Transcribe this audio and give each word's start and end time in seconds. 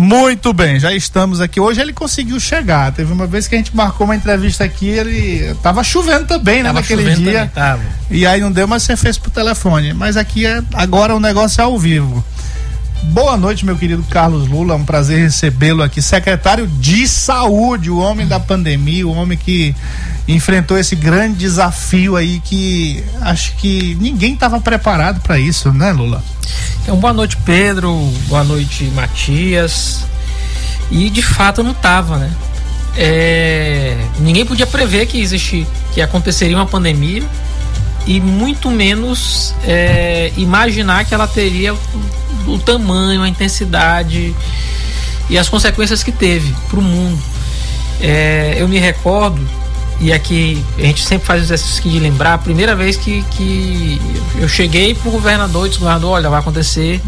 Muito 0.00 0.54
bem, 0.54 0.80
já 0.80 0.94
estamos 0.94 1.42
aqui. 1.42 1.60
Hoje 1.60 1.78
ele 1.78 1.92
conseguiu 1.92 2.40
chegar. 2.40 2.90
Teve 2.90 3.12
uma 3.12 3.26
vez 3.26 3.46
que 3.46 3.54
a 3.54 3.58
gente 3.58 3.76
marcou 3.76 4.06
uma 4.06 4.16
entrevista 4.16 4.64
aqui, 4.64 4.88
ele 4.88 5.54
tava 5.62 5.84
chovendo 5.84 6.24
também, 6.24 6.62
né, 6.62 6.72
naquele 6.72 7.14
dia. 7.14 7.52
Também, 7.54 7.86
e 8.10 8.24
aí 8.24 8.40
não 8.40 8.50
deu, 8.50 8.66
mas 8.66 8.82
você 8.82 8.96
fez 8.96 9.18
por 9.18 9.28
telefone. 9.28 9.92
Mas 9.92 10.16
aqui 10.16 10.46
é 10.46 10.62
agora 10.72 11.14
o 11.14 11.20
negócio 11.20 11.60
é 11.60 11.64
ao 11.64 11.78
vivo. 11.78 12.24
Boa 13.02 13.36
noite, 13.36 13.66
meu 13.66 13.76
querido 13.76 14.02
Carlos 14.04 14.48
Lula. 14.48 14.72
É 14.72 14.76
um 14.78 14.86
prazer 14.86 15.18
recebê-lo 15.18 15.82
aqui, 15.82 16.00
secretário 16.00 16.66
de 16.66 17.06
Saúde, 17.06 17.90
o 17.90 17.98
homem 17.98 18.26
da 18.26 18.40
pandemia, 18.40 19.06
o 19.06 19.12
homem 19.12 19.36
que 19.36 19.76
enfrentou 20.26 20.78
esse 20.78 20.96
grande 20.96 21.36
desafio 21.36 22.16
aí 22.16 22.40
que 22.42 23.04
acho 23.20 23.54
que 23.56 23.98
ninguém 24.00 24.32
estava 24.32 24.58
preparado 24.62 25.20
para 25.20 25.38
isso, 25.38 25.70
né, 25.74 25.92
Lula? 25.92 26.24
Então, 26.82 26.96
boa 26.96 27.12
noite, 27.12 27.36
Pedro. 27.44 27.94
Boa 28.28 28.44
noite, 28.44 28.84
Matias. 28.94 30.04
E 30.90 31.08
de 31.08 31.22
fato 31.22 31.62
não 31.62 31.72
estava, 31.72 32.18
né? 32.18 32.30
É, 32.96 33.96
ninguém 34.18 34.44
podia 34.44 34.66
prever 34.66 35.06
que 35.06 35.20
existir, 35.20 35.66
que 35.92 36.00
aconteceria 36.00 36.56
uma 36.56 36.66
pandemia 36.66 37.22
e 38.06 38.20
muito 38.20 38.70
menos 38.70 39.54
é, 39.64 40.32
imaginar 40.36 41.04
que 41.04 41.14
ela 41.14 41.28
teria 41.28 41.74
o 42.46 42.58
tamanho, 42.58 43.22
a 43.22 43.28
intensidade 43.28 44.34
e 45.28 45.38
as 45.38 45.48
consequências 45.48 46.02
que 46.02 46.10
teve 46.10 46.52
para 46.68 46.80
o 46.80 46.82
mundo. 46.82 47.22
É, 48.00 48.56
eu 48.58 48.66
me 48.66 48.78
recordo, 48.78 49.40
e 50.00 50.12
aqui 50.12 50.64
a 50.78 50.82
gente 50.82 51.04
sempre 51.04 51.26
faz 51.26 51.42
o 51.42 51.44
exercício 51.44 51.90
de 51.90 51.98
lembrar, 52.00 52.34
a 52.34 52.38
primeira 52.38 52.74
vez 52.74 52.96
que, 52.96 53.22
que 53.32 54.00
eu 54.38 54.48
cheguei 54.48 54.94
para 54.94 55.08
o 55.08 55.12
governador 55.12 55.66
e 55.66 55.68
disse, 55.68 55.78
governador, 55.78 56.12
olha, 56.12 56.30
vai 56.30 56.40
acontecer 56.40 57.00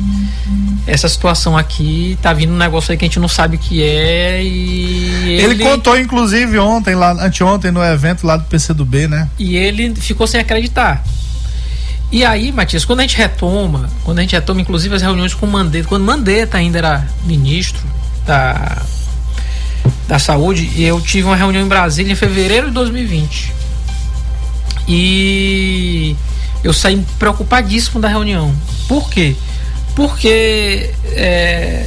essa 0.87 1.09
situação 1.09 1.57
aqui, 1.57 2.19
tá 2.21 2.33
vindo 2.33 2.53
um 2.53 2.57
negócio 2.57 2.93
aí 2.93 2.99
que 2.99 3.05
a 3.05 3.09
gente 3.09 3.19
não 3.19 3.29
sabe 3.29 3.57
o 3.57 3.59
que 3.59 3.83
é 3.83 4.43
e 4.43 5.41
ele, 5.41 5.55
ele 5.55 5.65
contou 5.65 5.97
inclusive 5.97 6.59
ontem 6.59 6.95
lá, 6.95 7.13
anteontem 7.13 7.71
no 7.71 7.83
evento 7.83 8.27
lá 8.27 8.37
do 8.37 8.45
PCdoB, 8.45 9.09
né? 9.09 9.29
E 9.39 9.57
ele 9.57 9.95
ficou 9.95 10.27
sem 10.27 10.41
acreditar. 10.41 11.03
E 12.11 12.27
aí, 12.27 12.53
Matias, 12.53 12.85
quando 12.85 13.01
a 13.01 13.03
gente 13.03 13.17
retoma, 13.17 13.89
quando 14.05 14.19
a 14.19 14.21
gente 14.21 14.35
retoma, 14.35 14.61
inclusive 14.61 14.95
as 14.95 15.01
reuniões 15.01 15.33
com 15.33 15.47
o 15.47 15.51
Mandetta, 15.51 15.89
quando 15.89 16.05
Mandetta 16.05 16.59
ainda 16.59 16.77
era 16.77 17.07
ministro 17.25 17.81
da, 18.27 18.83
da 20.13 20.19
Saúde, 20.19 20.71
eu 20.77 21.01
tive 21.01 21.27
uma 21.27 21.35
reunião 21.35 21.65
em 21.65 21.67
Brasília 21.67 22.13
em 22.13 22.15
fevereiro 22.15 22.67
de 22.67 22.75
2020. 22.75 23.51
E 24.87 26.15
eu 26.63 26.75
saí 26.75 27.03
preocupadíssimo 27.19 27.99
da 27.99 28.09
reunião. 28.09 28.55
Por 28.87 29.09
quê? 29.09 29.35
Porque 29.97 30.91
é, 31.13 31.87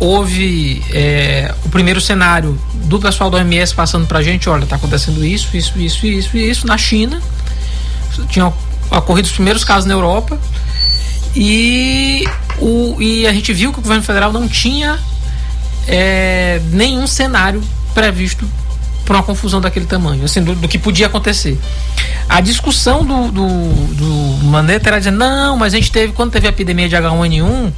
houve 0.00 0.82
é, 0.90 1.54
o 1.64 1.68
primeiro 1.68 2.00
cenário 2.00 2.60
do 2.86 2.98
pessoal 2.98 3.30
do 3.30 3.36
OMS 3.36 3.72
passando 3.72 4.08
pra 4.08 4.20
gente, 4.20 4.48
olha, 4.48 4.66
tá 4.66 4.74
acontecendo 4.74 5.24
isso, 5.24 5.56
isso, 5.56 5.78
isso, 5.78 6.04
isso 6.04 6.36
e 6.36 6.50
isso 6.50 6.66
na 6.66 6.76
China 6.76 7.22
tinham 8.28 8.52
ocorrido 8.90 9.28
os 9.28 9.34
primeiros 9.34 9.62
casos 9.62 9.84
na 9.84 9.94
Europa 9.94 10.36
e, 11.32 12.28
o, 12.58 13.00
e 13.00 13.24
a 13.24 13.32
gente 13.32 13.52
viu 13.52 13.72
que 13.72 13.78
o 13.78 13.82
governo 13.82 14.02
federal 14.02 14.32
não 14.32 14.48
tinha 14.48 14.98
é, 15.86 16.60
nenhum 16.70 17.06
cenário 17.06 17.62
previsto 17.94 18.46
para 19.04 19.18
uma 19.18 19.22
confusão 19.22 19.60
daquele 19.60 19.86
tamanho, 19.86 20.24
assim, 20.24 20.42
do, 20.42 20.54
do, 20.54 20.68
que 20.68 20.78
podia 20.78 21.06
acontecer. 21.06 21.58
A 22.28 22.40
discussão 22.40 23.04
do, 23.04 23.30
do, 23.30 23.46
do 23.94 24.44
Maneta 24.44 24.88
era 24.90 24.98
dizer, 24.98 25.12
não, 25.12 25.56
mas 25.56 25.72
a 25.72 25.76
gente 25.76 25.92
teve, 25.92 26.12
quando 26.12 26.32
teve 26.32 26.46
a 26.46 26.50
epidemia 26.50 26.88
de 26.88 26.96
H1N1, 26.96 27.72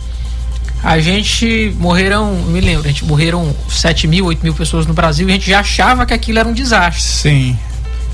a 0.83 0.99
gente 1.01 1.75
morreram, 1.79 2.35
me 2.35 2.61
lembro, 2.61 2.85
a 2.85 2.89
gente 2.89 3.05
morreram 3.05 3.55
7 3.69 4.07
mil, 4.07 4.25
8 4.27 4.43
mil 4.43 4.55
pessoas 4.55 4.87
no 4.87 4.95
Brasil 4.95 5.29
e 5.29 5.33
a 5.33 5.35
gente 5.35 5.51
já 5.51 5.61
achava 5.61 6.07
que 6.07 6.15
aquilo 6.15 6.39
era 6.39 6.49
um 6.49 6.53
desastre. 6.53 7.03
Sim. 7.03 7.59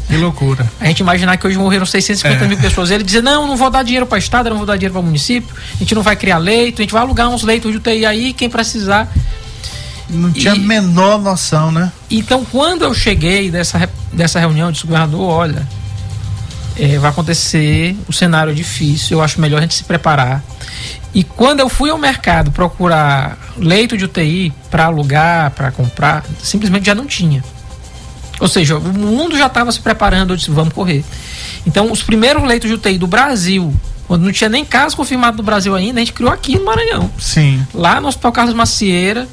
Que 0.09 0.17
loucura. 0.17 0.71
A 0.81 0.87
gente 0.87 1.01
imaginar 1.01 1.37
que 1.37 1.47
hoje 1.47 1.57
morreram 1.57 1.87
650 1.87 2.45
é. 2.45 2.49
mil 2.49 2.59
pessoas. 2.59 2.91
Ele 2.91 3.03
dizer, 3.03 3.23
não, 3.23 3.47
não 3.47 3.57
vou 3.57 3.71
dar 3.71 3.83
dinheiro 3.83 4.07
para 4.07 4.17
o 4.17 4.19
Estado, 4.19 4.51
não 4.51 4.59
vou 4.59 4.67
dar 4.67 4.77
dinheiro 4.77 4.93
para 4.93 5.01
o 5.01 5.05
município, 5.05 5.55
a 5.75 5.79
gente 5.79 5.95
não 5.95 6.03
vai 6.03 6.17
criar 6.17 6.39
leito, 6.39 6.81
a 6.81 6.83
gente 6.83 6.93
vai 6.93 7.03
alugar 7.03 7.29
uns 7.29 7.43
leitos 7.43 7.71
de 7.71 7.79
UTI 7.79 8.05
aí, 8.05 8.33
quem 8.33 8.51
precisar. 8.51 9.11
Não 10.15 10.33
tinha 10.33 10.53
a 10.53 10.57
menor 10.57 11.21
noção, 11.21 11.71
né? 11.71 11.93
Então, 12.11 12.45
quando 12.45 12.83
eu 12.83 12.95
cheguei 12.95 13.51
dessa, 13.51 13.89
dessa 14.13 14.39
reunião, 14.39 14.69
eu 14.69 14.73
disse, 14.73 14.87
governador, 14.87 15.21
olha, 15.21 15.69
é, 16.77 16.99
vai 16.99 17.11
acontecer, 17.11 17.97
o 18.09 18.13
cenário 18.13 18.51
é 18.51 18.55
difícil, 18.55 19.19
eu 19.19 19.25
acho 19.25 19.41
melhor 19.41 19.59
a 19.59 19.63
gente 19.63 19.75
se 19.75 19.85
preparar. 19.85 20.43
E 21.15 21.23
quando 21.23 21.61
eu 21.61 21.69
fui 21.69 21.91
ao 21.91 21.99
mercado 21.99 22.51
procurar 22.51 23.39
leito 23.57 23.97
de 23.97 24.05
UTI 24.05 24.53
para 24.71 24.87
alugar, 24.87 25.53
para 25.53 25.71
comprar, 25.71 26.25
simplesmente 26.43 26.87
já 26.87 26.95
não 26.95 27.07
tinha. 27.07 27.43
Ou 28.41 28.49
seja, 28.49 28.77
o 28.77 28.81
mundo 28.93 29.39
já 29.39 29.47
estava 29.47 29.71
se 29.71 29.81
preparando, 29.81 30.33
eu 30.33 30.37
disse, 30.37 30.51
vamos 30.51 30.75
correr. 30.75 31.05
Então, 31.65 31.93
os 31.93 32.03
primeiros 32.03 32.43
leitos 32.43 32.69
de 32.69 32.75
UTI 32.75 32.99
do 32.99 33.07
Brasil, 33.07 33.73
quando 34.09 34.23
não 34.23 34.33
tinha 34.33 34.51
nem 34.51 34.65
caso 34.65 34.97
confirmado 34.97 35.37
no 35.37 35.43
Brasil 35.45 35.75
ainda, 35.75 36.01
a 36.01 36.05
gente 36.05 36.13
criou 36.13 36.33
aqui 36.33 36.59
no 36.59 36.65
Maranhão. 36.65 37.09
Sim. 37.19 37.65
Lá 37.73 38.01
no 38.01 38.09
Hospital 38.09 38.33
Carlos 38.33 38.55
Macieira, 38.55 39.29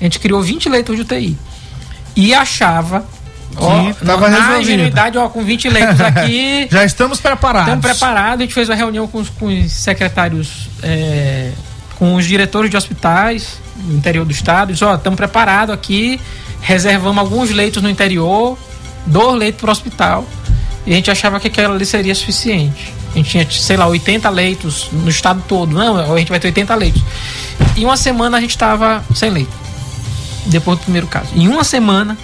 a 0.00 0.04
gente 0.04 0.18
criou 0.18 0.42
20 0.42 0.68
leitos 0.68 0.96
de 0.96 1.02
UTI. 1.02 1.36
E 2.14 2.34
achava 2.34 3.04
Ó, 3.58 3.92
tava 4.04 4.28
na 4.28 4.60
ingenuidade, 4.60 5.16
ó, 5.16 5.28
com 5.28 5.42
20 5.42 5.68
leitos 5.70 6.00
aqui. 6.00 6.68
Já 6.72 6.84
estamos 6.84 7.20
preparados. 7.20 7.74
Estamos 7.74 7.98
preparados. 7.98 8.40
A 8.40 8.42
gente 8.42 8.54
fez 8.54 8.68
uma 8.68 8.74
reunião 8.74 9.06
com 9.06 9.18
os, 9.18 9.30
com 9.30 9.46
os 9.46 9.72
secretários, 9.72 10.68
é, 10.82 11.52
com 11.98 12.16
os 12.16 12.26
diretores 12.26 12.70
de 12.70 12.76
hospitais 12.76 13.58
do 13.76 13.94
interior 13.94 14.26
do 14.26 14.32
estado. 14.32 14.72
Disse, 14.72 14.84
ó, 14.84 14.94
estamos 14.94 15.16
preparados 15.16 15.74
aqui 15.74 16.20
reservamos 16.66 17.18
alguns 17.18 17.50
leitos 17.50 17.80
no 17.80 17.88
interior, 17.88 18.58
dois 19.06 19.38
leitos 19.38 19.60
para 19.60 19.68
o 19.68 19.72
hospital, 19.72 20.26
e 20.84 20.92
a 20.92 20.96
gente 20.96 21.10
achava 21.10 21.38
que 21.38 21.46
aquela 21.46 21.74
ali 21.74 21.86
seria 21.86 22.14
suficiente. 22.14 22.92
A 23.12 23.16
gente 23.16 23.30
tinha, 23.30 23.46
sei 23.48 23.76
lá, 23.76 23.86
80 23.86 24.28
leitos 24.28 24.88
no 24.92 25.08
estado 25.08 25.42
todo. 25.48 25.72
Não, 25.72 26.12
a 26.12 26.18
gente 26.18 26.28
vai 26.28 26.40
ter 26.40 26.48
80 26.48 26.74
leitos. 26.74 27.02
Em 27.76 27.84
uma 27.84 27.96
semana 27.96 28.36
a 28.36 28.40
gente 28.40 28.50
estava 28.50 29.02
sem 29.14 29.30
leito. 29.30 29.65
Depois 30.46 30.78
do 30.78 30.82
primeiro 30.82 31.06
caso. 31.06 31.28
Em 31.34 31.48
uma 31.48 31.64
semana. 31.64 32.16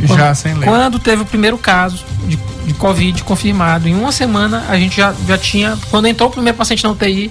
Já 0.00 0.16
quando, 0.16 0.34
sem. 0.34 0.56
Quando 0.56 0.98
teve 0.98 1.22
o 1.22 1.26
primeiro 1.26 1.58
caso 1.58 2.04
de, 2.26 2.36
de 2.66 2.74
Covid 2.74 3.22
confirmado, 3.24 3.88
em 3.88 3.94
uma 3.94 4.12
semana 4.12 4.64
a 4.68 4.78
gente 4.78 4.96
já, 4.96 5.14
já 5.26 5.36
tinha. 5.36 5.76
Quando 5.90 6.06
entrou 6.06 6.28
o 6.28 6.32
primeiro 6.32 6.56
paciente 6.56 6.84
na 6.84 6.90
UTI, 6.90 7.30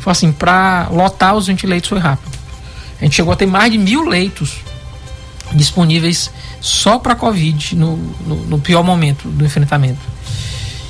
foi 0.00 0.12
assim: 0.12 0.32
para 0.32 0.88
lotar 0.90 1.34
os 1.34 1.46
20 1.46 1.66
leitos 1.66 1.88
foi 1.88 1.98
rápido. 1.98 2.36
A 3.00 3.04
gente 3.04 3.16
chegou 3.16 3.32
a 3.32 3.36
ter 3.36 3.46
mais 3.46 3.70
de 3.70 3.78
mil 3.78 4.08
leitos 4.08 4.56
disponíveis 5.52 6.30
só 6.60 6.98
para 6.98 7.14
Covid 7.14 7.76
no, 7.76 7.96
no, 8.26 8.36
no, 8.46 8.58
pior 8.58 8.82
momento 8.82 9.28
do 9.28 9.44
enfrentamento. 9.44 10.00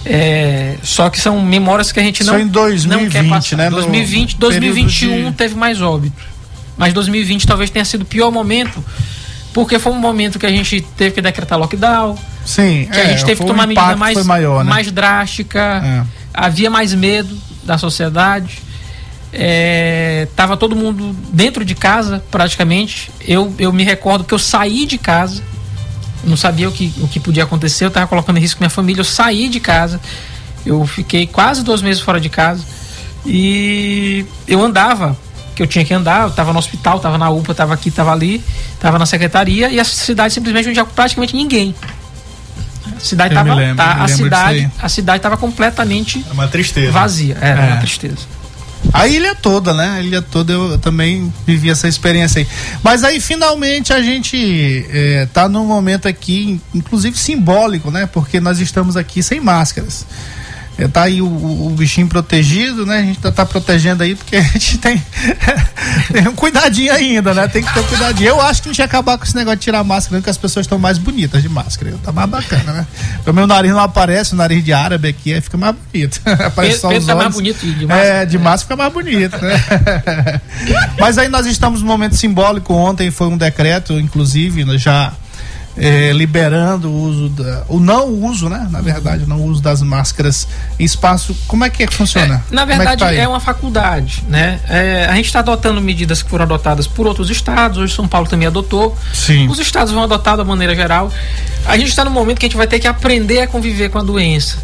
É, 0.05 0.77
só 0.83 1.11
que 1.11 1.21
são 1.21 1.43
memórias 1.43 1.91
que 1.91 1.99
a 1.99 2.03
gente 2.03 2.23
não, 2.23 2.35
só 2.35 2.39
em 2.39 2.47
2020, 2.47 3.03
não 3.05 3.11
quer 3.11 3.29
passar. 3.29 3.57
Né, 3.57 3.71
2020, 3.71 4.37
2021 4.37 5.31
de... 5.31 5.37
teve 5.37 5.55
mais 5.57 5.83
óbito. 5.83 6.23
Mas 6.77 6.93
2020 6.93 7.47
talvez 7.47 7.71
tenha 7.71 7.85
sido 7.85 8.03
o 8.03 8.05
pior 8.05 8.31
momento, 8.31 8.85
porque 9.53 9.79
foi 9.79 9.93
um 9.93 9.99
momento 9.99 10.39
que 10.39 10.47
a 10.47 10.51
gente 10.51 10.81
teve 10.97 11.15
que 11.15 11.23
decretar 11.23 11.59
lockdown. 11.59 12.17
Sim, 12.45 12.89
que 12.93 12.99
é, 12.99 13.03
a 13.03 13.09
gente 13.09 13.25
teve 13.25 13.41
que 13.41 13.47
tomar 13.47 13.67
medida 13.67 13.97
mais, 13.97 14.25
maior, 14.25 14.65
né? 14.65 14.71
mais 14.71 14.91
drástica, 14.93 15.83
é. 15.85 16.03
havia 16.33 16.71
mais 16.71 16.95
medo 16.95 17.37
da 17.65 17.77
sociedade 17.77 18.67
é, 19.39 20.29
tava 20.35 20.57
todo 20.57 20.75
mundo 20.75 21.15
dentro 21.31 21.65
de 21.65 21.75
casa 21.75 22.25
praticamente. 22.31 23.11
Eu, 23.21 23.55
eu 23.59 23.73
me 23.73 23.85
recordo 23.85 24.25
que 24.25 24.33
eu 24.33 24.39
saí 24.39 24.87
de 24.87 24.97
casa, 24.97 25.43
não 26.25 26.37
sabia 26.37 26.69
o 26.69 26.73
que, 26.73 26.93
o 27.01 27.07
que 27.07 27.21
podia 27.21 27.45
acontecer, 27.45 27.85
eu 27.85 27.89
estava 27.89 28.07
colocando 28.07 28.39
em 28.39 28.41
risco 28.41 28.61
minha 28.61 28.71
família. 28.71 29.01
Eu 29.01 29.05
saí 29.05 29.49
de 29.49 29.61
casa, 29.61 30.01
eu 30.65 30.87
fiquei 30.87 31.27
quase 31.27 31.63
dois 31.63 31.83
meses 31.83 32.01
fora 32.01 32.19
de 32.19 32.31
casa 32.31 32.65
e 33.27 34.25
eu 34.49 34.63
andava, 34.65 35.17
que 35.57 35.63
eu 35.63 35.67
tinha 35.67 35.85
que 35.85 35.95
andar, 35.95 36.23
eu 36.23 36.29
estava 36.29 36.53
no 36.53 36.59
hospital, 36.59 36.99
estava 36.99 37.17
na 37.17 37.31
UPA, 37.31 37.53
estava 37.53 37.73
aqui, 37.73 37.89
estava 37.89 38.13
ali, 38.13 38.45
estava 38.75 38.99
na 38.99 39.07
secretaria 39.07 39.71
e 39.71 39.81
a 39.81 39.85
cidade 39.85 40.35
simplesmente 40.35 40.67
não 40.67 40.73
tinha 40.75 40.85
praticamente 40.85 41.35
ninguém. 41.35 41.75
A 42.95 43.01
cidade 43.01 43.35
estava 43.35 43.75
tá, 43.75 44.05
a 44.05 44.09
cidade 44.09 44.71
a 44.79 44.89
cidade 44.89 45.19
estava 45.19 45.37
completamente 45.37 46.25
é 46.29 46.33
uma 46.33 46.47
tristeza. 46.47 46.93
vazia, 46.93 47.37
era 47.41 47.63
é. 47.63 47.67
uma 47.69 47.77
tristeza. 47.79 48.37
A 48.93 49.09
ilha 49.09 49.35
toda, 49.35 49.73
né? 49.73 49.97
A 49.99 50.03
ilha 50.03 50.23
toda 50.23 50.53
eu 50.53 50.79
também 50.79 51.33
vivi 51.47 51.71
essa 51.71 51.89
experiência 51.89 52.41
aí. 52.41 52.47
Mas 52.83 53.03
aí 53.03 53.19
finalmente 53.19 53.93
a 53.93 54.01
gente 54.03 54.87
é, 54.91 55.27
tá 55.33 55.49
num 55.49 55.67
momento 55.67 56.07
aqui, 56.07 56.61
inclusive 56.75 57.19
simbólico, 57.19 57.91
né? 57.91 58.07
Porque 58.07 58.41
nós 58.41 58.61
estamos 58.61 58.97
aqui 58.97 59.23
sem 59.23 59.41
máscaras. 59.41 60.07
É, 60.79 60.87
tá 60.87 61.05
aí 61.05 61.23
o, 61.23 61.27
o, 61.27 61.71
bichinho 61.71 62.07
protegido, 62.07 62.85
né? 62.85 62.99
A 62.99 63.03
gente 63.03 63.19
tá, 63.19 63.33
tá, 63.33 63.47
protegendo 63.47 64.03
aí 64.03 64.15
porque 64.15 64.37
a 64.37 64.43
gente 64.43 64.77
tem, 64.79 65.03
tem 66.13 66.29
um 66.29 66.35
cuidadinho 66.35 66.93
ainda, 66.93 67.33
né? 67.33 67.49
Tem 67.49 67.63
que 67.63 67.73
ter 67.73 67.81
um 67.81 67.85
cuidadinho. 67.85 68.29
Eu 68.29 68.43
acho 68.43 68.63
que 68.63 68.69
a 68.69 68.73
gente 68.73 68.79
ia 68.81 68.85
acabar 68.85 69.17
com 69.17 69.25
esse 69.25 69.35
negócio 69.35 69.59
de 69.59 69.65
tirar 69.65 69.83
máscara, 69.83 70.19
porque 70.19 70.29
as 70.29 70.37
pessoas 70.37 70.67
estão 70.67 70.79
mais 70.79 70.99
bonitas 70.99 71.41
de 71.41 71.49
máscara. 71.49 71.95
Tá 72.05 72.13
mais 72.13 72.29
bacana, 72.29 72.73
né? 72.75 72.87
O 73.27 73.33
meu 73.33 73.47
nariz 73.47 73.73
não 73.73 73.81
aparece, 73.81 74.35
o 74.35 74.37
nariz 74.37 74.63
de 74.63 74.73
árabe 74.73 75.09
aqui, 75.09 75.33
aí 75.33 75.41
fica 75.41 75.57
mais 75.57 75.75
bonito. 75.75 76.21
Aparece 76.45 76.81
só 76.81 76.89
os 76.89 77.07
tá 77.07 77.15
olhos. 77.15 77.25
mais 77.25 77.35
bonito 77.35 77.67
de 77.67 77.87
máscara. 77.87 78.09
É, 78.09 78.27
de 78.27 78.39
máscara 78.39 78.59
fica 78.59 78.77
mais 78.77 78.93
bonito, 78.93 79.39
né? 79.43 80.41
Mas 81.01 81.17
aí 81.17 81.29
nós 81.29 81.47
estamos 81.47 81.81
num 81.81 81.89
momento 81.89 82.17
simbólico. 82.17 82.75
Ontem 82.75 83.11
foi 83.11 83.29
um 83.29 83.37
decreto, 83.39 83.95
inclusive, 83.95 84.77
já 84.77 85.13
é, 85.77 86.13
liberando 86.13 86.91
o 86.91 87.03
uso 87.03 87.29
da, 87.29 87.65
o 87.69 87.79
não 87.79 88.09
uso, 88.09 88.49
né? 88.49 88.67
Na 88.71 88.81
verdade, 88.81 89.25
o 89.25 89.27
não 89.27 89.43
uso 89.43 89.61
das 89.61 89.83
máscaras 89.83 90.49
em 90.79 90.85
espaço. 90.85 91.37
Como 91.47 91.65
é 91.65 91.71
que, 91.71 91.83
é 91.83 91.87
que 91.87 91.95
funciona? 91.95 92.43
É, 92.51 92.55
na 92.55 92.63
é 92.63 92.67
verdade, 92.67 93.05
é, 93.05 93.07
tá 93.07 93.13
é, 93.13 93.29
uma 93.29 93.41
faculdade, 93.41 94.25
né? 94.29 94.59
É, 94.69 95.07
a 95.07 95.15
gente 95.15 95.27
está 95.27 95.41
adotando 95.41 95.81
medidas 95.81 96.23
que 96.23 96.31
foram 96.31 96.45
adotadas 96.45 96.87
por 96.87 97.07
outros 97.07 97.29
estados. 97.31 97.79
Hoje 97.79 97.95
São 97.95 98.09
Paulo 98.09 98.27
também 98.27 98.47
adotou. 98.47 98.97
Sim. 99.13 99.49
Os 99.49 99.59
estados 99.59 99.93
vão 99.93 100.03
adotar 100.03 100.37
da 100.37 100.45
maneira 100.45 100.75
geral. 100.75 101.13
A 101.67 101.77
gente 101.77 101.89
está 101.89 102.05
no 102.05 102.11
momento 102.11 102.39
que 102.39 102.47
a 102.47 102.49
gente 102.49 102.57
vai 102.57 102.67
ter 102.67 102.79
que 102.79 102.89
aprender 102.89 103.41
a 103.41 103.47
conviver 103.47 103.91
com 103.91 103.99
a 103.99 104.03
doença. 104.03 104.59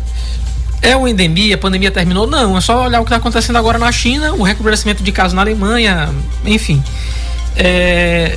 É 0.80 0.96
uma 0.96 1.08
endemia, 1.08 1.54
a 1.54 1.58
pandemia 1.58 1.92
terminou? 1.92 2.26
Não, 2.26 2.56
é 2.56 2.60
só 2.60 2.84
olhar 2.84 3.00
o 3.00 3.04
que 3.04 3.08
está 3.08 3.16
acontecendo 3.16 3.56
agora 3.56 3.78
na 3.78 3.92
China, 3.92 4.32
o 4.32 4.42
recrudescimento 4.42 5.02
de 5.02 5.12
casos 5.12 5.32
na 5.32 5.42
Alemanha, 5.42 6.08
enfim. 6.44 6.82
É, 7.54 8.36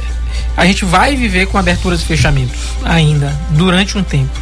a 0.58 0.66
gente 0.66 0.86
vai 0.86 1.16
viver 1.16 1.48
com 1.48 1.58
aberturas 1.58 2.02
e 2.02 2.06
fechamentos 2.06 2.60
ainda 2.84 3.38
durante 3.52 3.98
um 3.98 4.04
tempo. 4.04 4.40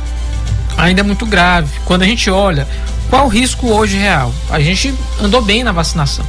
Ainda 0.77 1.01
é 1.01 1.04
muito 1.04 1.25
grave. 1.25 1.69
Quando 1.86 2.04
a 2.04 2.06
gente 2.06 2.30
olha 2.30 2.68
qual 3.10 3.25
o 3.25 3.30
risco 3.30 3.68
hoje 3.68 3.98
real, 3.98 4.33
a 4.50 4.60
gente 4.60 4.94
andou 5.21 5.42
bem 5.42 5.63
na 5.63 5.71
vacinação. 5.71 6.25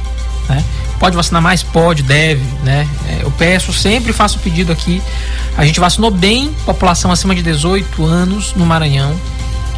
Né? 0.47 0.63
Pode 0.99 1.15
vacinar 1.15 1.41
mais? 1.41 1.63
Pode, 1.63 2.03
deve. 2.03 2.43
Né? 2.63 2.87
É, 3.09 3.23
eu 3.23 3.31
peço, 3.31 3.73
sempre 3.73 4.13
faço 4.13 4.37
o 4.37 4.41
pedido 4.41 4.71
aqui. 4.71 5.01
A 5.57 5.65
gente 5.65 5.79
vacinou 5.79 6.11
bem 6.11 6.53
população 6.65 7.11
acima 7.11 7.35
de 7.35 7.41
18 7.41 8.05
anos 8.05 8.53
no 8.55 8.65
Maranhão. 8.65 9.19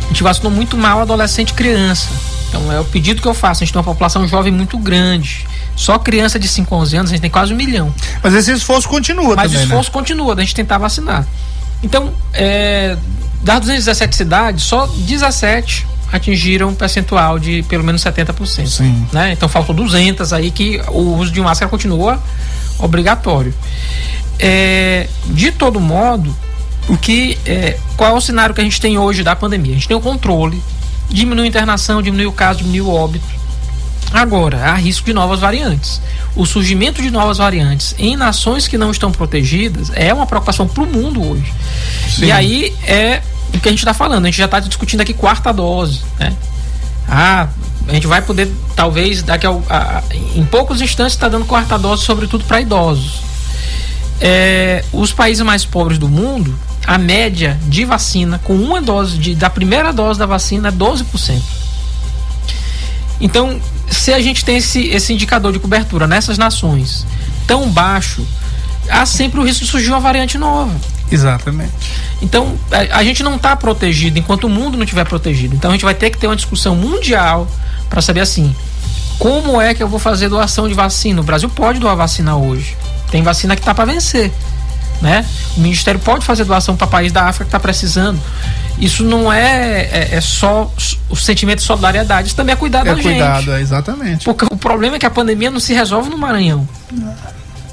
A 0.04 0.08
gente 0.08 0.24
vacinou 0.24 0.52
muito 0.52 0.78
mal 0.78 1.02
adolescente 1.02 1.50
e 1.50 1.54
criança. 1.54 2.10
Então 2.50 2.72
é 2.72 2.80
o 2.80 2.86
pedido 2.86 3.22
que 3.22 3.28
eu 3.28 3.34
faço. 3.34 3.64
A 3.64 3.66
gente 3.66 3.74
tem 3.74 3.80
uma 3.80 3.86
população 3.86 4.28
jovem 4.28 4.52
muito 4.52 4.78
grande. 4.78 5.46
Só 5.78 5.98
criança 6.00 6.38
de 6.38 6.48
5 6.48 6.74
a 6.74 6.78
11 6.80 6.98
anos, 6.98 7.12
a 7.12 7.14
gente 7.14 7.22
tem 7.22 7.30
quase 7.30 7.54
um 7.54 7.56
milhão. 7.56 7.94
Mas 8.22 8.34
esse 8.34 8.52
esforço 8.52 8.90
continua 8.90 9.36
Mas 9.36 9.52
também, 9.52 9.60
o 9.60 9.64
esforço 9.64 9.90
né? 9.90 9.94
continua, 9.94 10.36
da 10.36 10.42
gente 10.42 10.56
tentar 10.56 10.80
vacinar. 10.80 11.26
Então, 11.84 12.12
é, 12.34 12.98
das 13.44 13.60
217 13.62 14.16
cidades, 14.16 14.64
só 14.64 14.88
17 14.88 15.86
atingiram 16.12 16.70
um 16.70 16.76
percentual 16.76 17.38
de 17.38 17.64
pelo 17.64 17.84
menos 17.84 18.04
70%. 18.04 18.68
Sim. 18.68 19.08
Né? 19.12 19.34
Então 19.34 19.48
faltam 19.48 19.76
200 19.76 20.34
aí 20.34 20.52
que 20.52 20.82
o 20.88 21.16
uso 21.18 21.32
de 21.32 21.40
máscara 21.42 21.70
continua 21.70 22.22
obrigatório. 22.80 23.54
É, 24.40 25.08
de 25.26 25.52
todo 25.52 25.80
modo, 25.80 26.36
o 26.88 26.98
que 26.98 27.38
é, 27.46 27.78
qual 27.96 28.12
é 28.12 28.14
o 28.14 28.22
cenário 28.22 28.56
que 28.56 28.62
a 28.62 28.64
gente 28.64 28.80
tem 28.80 28.98
hoje 28.98 29.24
da 29.24 29.36
pandemia? 29.36 29.72
A 29.72 29.76
gente 29.76 29.88
tem 29.88 29.98
o 29.98 30.02
controle, 30.02 30.62
diminui 31.10 31.46
a 31.46 31.48
internação, 31.48 32.02
diminui 32.02 32.26
o 32.26 32.32
caso, 32.32 32.60
diminui 32.60 32.82
o 32.82 32.90
óbito. 32.90 33.37
Agora, 34.14 34.72
há 34.72 34.76
risco 34.76 35.06
de 35.06 35.14
novas 35.14 35.40
variantes. 35.40 36.02
O 36.36 36.46
surgimento 36.46 37.02
de 37.02 37.12
novas 37.12 37.38
variantes 37.38 37.94
em 37.98 38.16
nações 38.16 38.68
que 38.68 38.78
não 38.78 38.92
estão 38.92 39.12
protegidas 39.12 39.92
é 39.94 40.14
uma 40.14 40.26
preocupação 40.26 40.68
para 40.68 40.84
o 40.84 40.88
mundo 40.88 41.24
hoje. 41.24 41.54
Sim. 42.10 42.26
E 42.26 42.32
aí 42.32 42.74
é 42.84 43.22
o 43.54 43.60
que 43.60 43.68
a 43.68 43.72
gente 43.72 43.80
está 43.80 43.94
falando. 43.94 44.26
A 44.26 44.28
gente 44.28 44.38
já 44.38 44.46
está 44.46 44.60
discutindo 44.60 45.02
aqui 45.02 45.14
quarta 45.14 45.52
dose, 45.52 46.02
né? 46.20 46.34
Ah, 47.08 47.48
a 47.88 47.94
gente 47.94 48.08
vai 48.08 48.22
poder, 48.22 48.52
talvez, 48.76 49.24
daqui 49.24 49.48
a, 49.48 49.52
a 49.70 50.04
em 50.36 50.44
poucos 50.46 50.82
instantes, 50.82 51.14
está 51.14 51.30
dando 51.30 51.46
quarta 51.46 51.78
dose, 51.78 52.04
sobretudo 52.04 52.44
para 52.44 52.62
idosos. 52.62 53.22
É, 54.20 54.84
os 54.92 55.14
países 55.14 55.44
mais 55.46 55.64
pobres 55.64 55.98
do 55.98 56.10
mundo, 56.10 56.58
a 56.86 56.98
média 56.98 57.58
de 57.64 57.86
vacina 57.86 58.40
com 58.44 58.56
uma 58.56 58.82
dose 58.82 59.18
de, 59.18 59.36
da 59.36 59.50
primeira 59.50 59.94
dose 59.94 60.20
da 60.20 60.26
vacina 60.26 60.70
é 60.70 60.72
12%. 60.72 61.42
Então, 63.20 63.60
se 63.90 64.14
a 64.14 64.20
gente 64.20 64.44
tem 64.44 64.58
esse, 64.58 64.88
esse 64.88 65.14
indicador 65.14 65.52
de 65.52 65.60
cobertura 65.60 66.08
nessas 66.08 66.38
nações 66.38 67.06
tão 67.46 67.70
baixo, 67.70 68.26
há 68.90 69.06
sempre 69.06 69.40
o 69.40 69.44
risco 69.44 69.64
de 69.64 69.72
surgir 69.72 69.90
uma 69.90 70.00
variante 70.00 70.38
nova. 70.38 70.76
Exatamente. 71.10 71.72
Então, 72.22 72.58
a, 72.72 73.00
a 73.00 73.04
gente 73.04 73.24
não 73.24 73.36
está 73.36 73.56
protegido 73.56 74.20
enquanto 74.20 74.46
o 74.46 74.50
mundo 74.50 74.76
não 74.78 74.84
estiver 74.84 75.06
protegido. 75.06 75.56
Então, 75.56 75.72
a 75.72 75.74
gente 75.74 75.86
vai 75.86 75.94
ter 75.94 76.10
que 76.10 76.18
ter 76.18 76.28
uma 76.28 76.36
discussão 76.36 76.76
mundial 76.76 77.48
para 77.90 78.02
saber 78.02 78.20
assim: 78.20 78.54
como 79.18 79.62
é 79.62 79.74
que 79.74 79.82
eu 79.82 79.88
vou 79.88 80.00
fazer 80.00 80.30
doação 80.30 80.68
de 80.68 80.74
vacina? 80.74 81.22
O 81.22 81.24
Brasil 81.24 81.50
pode 81.50 81.80
doar 81.80 81.96
vacina 81.96 82.36
hoje. 82.36 82.76
Tem 83.10 83.24
vacina 83.24 83.56
que 83.56 83.62
está 83.62 83.74
para 83.74 83.86
vencer. 83.86 84.32
Né? 85.02 85.26
O 85.56 85.62
Ministério 85.62 86.00
pode 86.00 86.26
fazer 86.26 86.44
doação 86.44 86.76
para 86.76 86.88
país 86.88 87.12
da 87.12 87.24
África 87.24 87.46
que 87.46 87.50
está 87.50 87.60
precisando. 87.60 88.20
Isso 88.80 89.04
não 89.04 89.32
é, 89.32 89.82
é, 89.82 90.10
é, 90.12 90.22
só 90.22 90.72
o 91.10 91.16
sentimento 91.16 91.60
de 91.60 91.66
solidariedade, 91.66 92.28
isso 92.28 92.36
também 92.36 92.54
é 92.54 92.56
cuidar 92.56 92.82
é 92.82 92.96
da 92.96 93.02
cuidado, 93.02 93.46
gente. 93.46 93.52
É 93.52 93.62
exatamente. 93.62 94.26
Porque 94.26 94.46
o 94.46 94.58
problema 94.58 94.98
é 94.98 95.00
que 95.00 95.06
a 95.06 95.10
pandemia 95.10 95.50
não 95.50 95.60
se 95.60 95.74
resolve 95.74 96.10
no 96.10 96.18
Maranhão. 96.18 96.68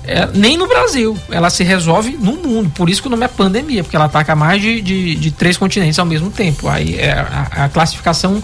É, 0.06 0.28
nem 0.34 0.56
no 0.56 0.66
Brasil. 0.66 1.16
Ela 1.30 1.50
se 1.50 1.64
resolve 1.64 2.16
no 2.18 2.32
mundo. 2.32 2.70
Por 2.74 2.88
isso 2.88 3.02
que 3.02 3.08
o 3.08 3.10
nome 3.10 3.24
é 3.24 3.28
pandemia, 3.28 3.82
porque 3.82 3.96
ela 3.96 4.06
ataca 4.06 4.34
mais 4.34 4.60
de, 4.60 4.80
de, 4.80 5.14
de 5.14 5.30
três 5.30 5.56
continentes 5.56 5.98
ao 5.98 6.06
mesmo 6.06 6.30
tempo. 6.30 6.68
Aí 6.68 6.98
é 6.98 7.12
a, 7.12 7.64
a 7.64 7.68
classificação 7.68 8.42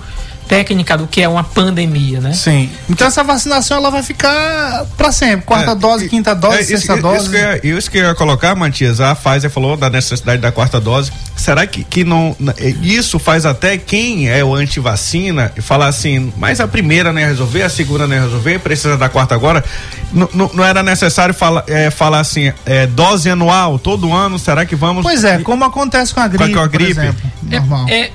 técnica 0.50 0.98
do 0.98 1.06
que 1.06 1.22
é 1.22 1.28
uma 1.28 1.44
pandemia, 1.44 2.20
né? 2.20 2.32
Sim. 2.32 2.68
Então 2.88 3.06
essa 3.06 3.22
vacinação 3.22 3.76
ela 3.76 3.88
vai 3.88 4.02
ficar 4.02 4.84
para 4.96 5.12
sempre, 5.12 5.46
quarta 5.46 5.70
é, 5.70 5.74
dose, 5.76 6.08
quinta 6.08 6.34
dose, 6.34 6.58
é, 6.58 6.64
sexta 6.64 6.94
isso, 6.94 7.02
dose. 7.02 7.18
Isso 7.18 7.30
que, 7.30 7.36
eu 7.36 7.40
ia, 7.40 7.78
isso 7.78 7.90
que 7.92 7.98
eu 7.98 8.04
ia 8.06 8.14
colocar, 8.16 8.56
Matias, 8.56 9.00
a 9.00 9.14
Pfizer 9.14 9.48
falou 9.48 9.76
da 9.76 9.88
necessidade 9.88 10.42
da 10.42 10.50
quarta 10.50 10.80
dose. 10.80 11.12
Será 11.36 11.64
que, 11.68 11.84
que 11.84 12.02
não 12.02 12.36
é, 12.58 12.68
isso 12.82 13.20
faz 13.20 13.46
até 13.46 13.78
quem 13.78 14.28
é 14.28 14.42
o 14.42 14.52
anti-vacina 14.52 15.52
falar 15.60 15.86
assim, 15.86 16.32
mas 16.36 16.58
a 16.58 16.66
primeira 16.66 17.12
não 17.12 17.20
ia 17.20 17.28
resolver, 17.28 17.62
a 17.62 17.68
segunda 17.68 18.08
não 18.08 18.16
ia 18.16 18.22
resolver, 18.22 18.58
precisa 18.58 18.96
da 18.96 19.08
quarta 19.08 19.36
agora? 19.36 19.64
N 20.12 20.26
não 20.52 20.64
era 20.64 20.82
necessário 20.82 21.32
falar, 21.32 21.62
é, 21.68 21.92
falar 21.92 22.18
assim, 22.18 22.52
é, 22.66 22.88
dose 22.88 23.30
anual, 23.30 23.78
todo 23.78 24.12
ano, 24.12 24.36
será 24.36 24.66
que 24.66 24.74
vamos. 24.74 25.04
Pois 25.04 25.22
é, 25.22 25.38
como 25.38 25.64
acontece 25.64 26.12
com 26.12 26.18
a 26.18 26.26
gripe, 26.26 26.52
com 26.52 26.60
a 26.60 26.66
gripe. 26.66 26.94
por 26.94 27.02
exemplo. 27.02 27.32
Normal. 27.40 27.86
É, 27.88 28.10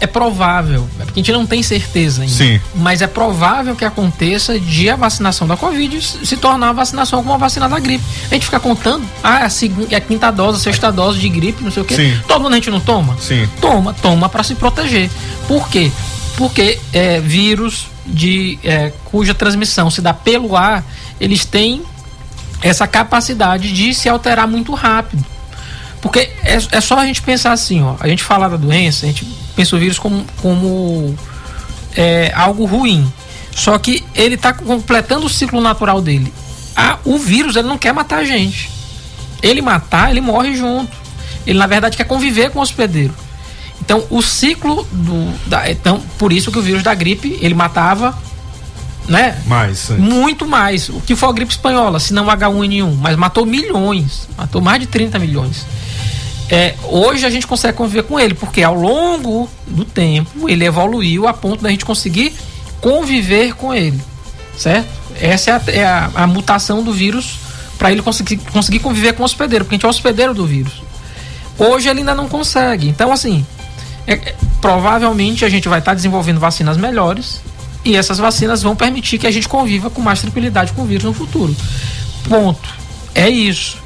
é 0.00 0.06
provável, 0.06 0.88
é 1.00 1.04
porque 1.04 1.20
a 1.20 1.22
gente 1.22 1.32
não 1.32 1.46
tem 1.46 1.62
certeza 1.62 2.22
ainda, 2.22 2.34
Sim. 2.34 2.60
mas 2.74 3.02
é 3.02 3.06
provável 3.06 3.74
que 3.74 3.84
aconteça 3.84 4.58
de 4.58 4.90
a 4.90 4.96
vacinação 4.96 5.46
da 5.46 5.56
Covid 5.56 6.00
se 6.02 6.36
tornar 6.36 6.70
a 6.70 6.72
vacinação 6.72 7.22
como 7.22 7.34
a 7.34 7.38
vacina 7.38 7.68
da 7.68 7.78
gripe. 7.78 8.04
A 8.30 8.34
gente 8.34 8.44
fica 8.44 8.60
contando, 8.60 9.06
ah, 9.22 9.40
é 9.40 9.44
a, 9.44 9.50
segunda, 9.50 9.94
é 9.94 9.96
a 9.96 10.00
quinta 10.00 10.30
dose, 10.30 10.58
a 10.58 10.60
sexta 10.60 10.92
dose 10.92 11.18
de 11.18 11.28
gripe, 11.28 11.62
não 11.62 11.70
sei 11.70 11.82
o 11.82 11.86
quê. 11.86 11.96
Sim. 11.96 12.20
Todo 12.28 12.42
mundo 12.42 12.52
a 12.52 12.56
gente 12.56 12.70
não 12.70 12.80
toma? 12.80 13.16
Sim. 13.20 13.48
Toma, 13.60 13.94
toma 13.94 14.28
para 14.28 14.42
se 14.42 14.54
proteger. 14.54 15.10
Por 15.48 15.68
quê? 15.68 15.90
Porque 16.36 16.78
é, 16.92 17.20
vírus 17.20 17.86
de 18.06 18.58
é, 18.62 18.92
cuja 19.06 19.34
transmissão 19.34 19.90
se 19.90 20.00
dá 20.00 20.12
pelo 20.12 20.56
ar, 20.56 20.84
eles 21.20 21.44
têm 21.44 21.82
essa 22.62 22.86
capacidade 22.86 23.72
de 23.72 23.94
se 23.94 24.08
alterar 24.08 24.46
muito 24.46 24.74
rápido. 24.74 25.24
Porque 26.00 26.30
é, 26.44 26.58
é 26.72 26.80
só 26.80 26.98
a 26.98 27.06
gente 27.06 27.22
pensar 27.22 27.52
assim, 27.52 27.82
ó, 27.82 27.96
a 27.98 28.06
gente 28.08 28.22
falar 28.22 28.48
da 28.48 28.56
doença, 28.56 29.06
a 29.06 29.08
gente 29.08 29.26
pensa 29.56 29.74
o 29.74 29.78
vírus 29.78 29.98
como, 29.98 30.24
como 30.42 31.16
é, 31.96 32.30
algo 32.36 32.66
ruim. 32.66 33.10
Só 33.52 33.76
que 33.78 34.04
ele 34.14 34.34
está 34.34 34.52
completando 34.52 35.26
o 35.26 35.30
ciclo 35.30 35.60
natural 35.62 36.02
dele. 36.02 36.32
Ah, 36.76 36.98
o 37.04 37.18
vírus 37.18 37.56
ele 37.56 37.66
não 37.66 37.78
quer 37.78 37.92
matar 37.94 38.18
a 38.18 38.24
gente. 38.24 38.70
Ele 39.42 39.62
matar, 39.62 40.10
ele 40.10 40.20
morre 40.20 40.54
junto. 40.54 40.94
Ele 41.46 41.58
na 41.58 41.66
verdade 41.66 41.96
quer 41.96 42.04
conviver 42.04 42.50
com 42.50 42.58
o 42.58 42.62
hospedeiro. 42.62 43.14
Então 43.80 44.04
o 44.10 44.20
ciclo 44.20 44.86
do, 44.92 45.48
da, 45.48 45.70
então 45.70 46.02
por 46.18 46.32
isso 46.32 46.52
que 46.52 46.58
o 46.58 46.62
vírus 46.62 46.82
da 46.82 46.92
gripe 46.92 47.38
ele 47.40 47.54
matava, 47.54 48.16
né? 49.08 49.40
Mais. 49.46 49.88
Muito 49.90 50.46
mais. 50.46 50.90
O 50.90 51.00
que 51.00 51.16
foi 51.16 51.28
a 51.28 51.32
gripe 51.32 51.52
espanhola, 51.52 51.98
se 51.98 52.12
não 52.12 52.26
H1N1, 52.26 52.94
mas 53.00 53.16
matou 53.16 53.46
milhões, 53.46 54.28
matou 54.36 54.60
mais 54.60 54.80
de 54.80 54.86
30 54.86 55.18
milhões 55.18 55.64
é, 56.48 56.74
hoje 56.84 57.26
a 57.26 57.30
gente 57.30 57.46
consegue 57.46 57.76
conviver 57.76 58.04
com 58.04 58.20
ele, 58.20 58.34
porque 58.34 58.62
ao 58.62 58.74
longo 58.74 59.48
do 59.66 59.84
tempo 59.84 60.48
ele 60.48 60.64
evoluiu 60.64 61.26
a 61.26 61.34
ponto 61.34 61.62
da 61.62 61.70
gente 61.70 61.84
conseguir 61.84 62.32
conviver 62.80 63.54
com 63.54 63.74
ele, 63.74 64.00
certo? 64.56 64.88
Essa 65.20 65.50
é 65.50 65.54
a, 65.54 65.62
é 65.68 65.84
a, 65.84 66.10
a 66.14 66.26
mutação 66.26 66.84
do 66.84 66.92
vírus 66.92 67.38
para 67.78 67.90
ele 67.90 68.00
conseguir, 68.00 68.36
conseguir 68.36 68.78
conviver 68.78 69.14
com 69.14 69.22
o 69.22 69.26
hospedeiro, 69.26 69.64
porque 69.64 69.74
a 69.74 69.76
gente 69.76 69.84
é 69.84 69.88
o 69.88 69.90
hospedeiro 69.90 70.34
do 70.34 70.46
vírus. 70.46 70.82
Hoje 71.58 71.88
ele 71.88 72.00
ainda 72.00 72.14
não 72.14 72.28
consegue. 72.28 72.88
Então, 72.88 73.12
assim, 73.12 73.44
é, 74.06 74.14
é, 74.14 74.34
provavelmente 74.60 75.44
a 75.44 75.48
gente 75.48 75.68
vai 75.68 75.80
estar 75.80 75.92
tá 75.92 75.94
desenvolvendo 75.94 76.38
vacinas 76.38 76.76
melhores 76.76 77.40
e 77.84 77.96
essas 77.96 78.18
vacinas 78.18 78.62
vão 78.62 78.76
permitir 78.76 79.18
que 79.18 79.26
a 79.26 79.30
gente 79.30 79.48
conviva 79.48 79.90
com 79.90 80.00
mais 80.00 80.20
tranquilidade 80.20 80.72
com 80.72 80.82
o 80.82 80.86
vírus 80.86 81.04
no 81.04 81.12
futuro. 81.12 81.56
Ponto. 82.28 82.68
É 83.14 83.28
isso 83.28 83.85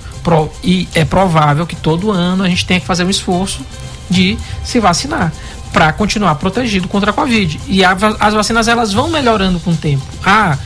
e 0.62 0.88
é 0.94 1.04
provável 1.04 1.66
que 1.66 1.76
todo 1.76 2.10
ano 2.10 2.44
a 2.44 2.48
gente 2.48 2.64
tenha 2.66 2.80
que 2.80 2.86
fazer 2.86 3.04
um 3.04 3.10
esforço 3.10 3.64
de 4.08 4.36
se 4.64 4.80
vacinar. 4.80 5.32
para 5.72 5.92
continuar 5.92 6.34
protegido 6.34 6.88
contra 6.88 7.12
a 7.12 7.14
Covid. 7.14 7.60
E 7.68 7.84
a, 7.84 7.96
as 8.18 8.34
vacinas 8.34 8.66
elas 8.66 8.92
vão 8.92 9.08
melhorando 9.08 9.60
com 9.60 9.70
o 9.70 9.76
tempo. 9.76 10.04
Ah, 10.24 10.58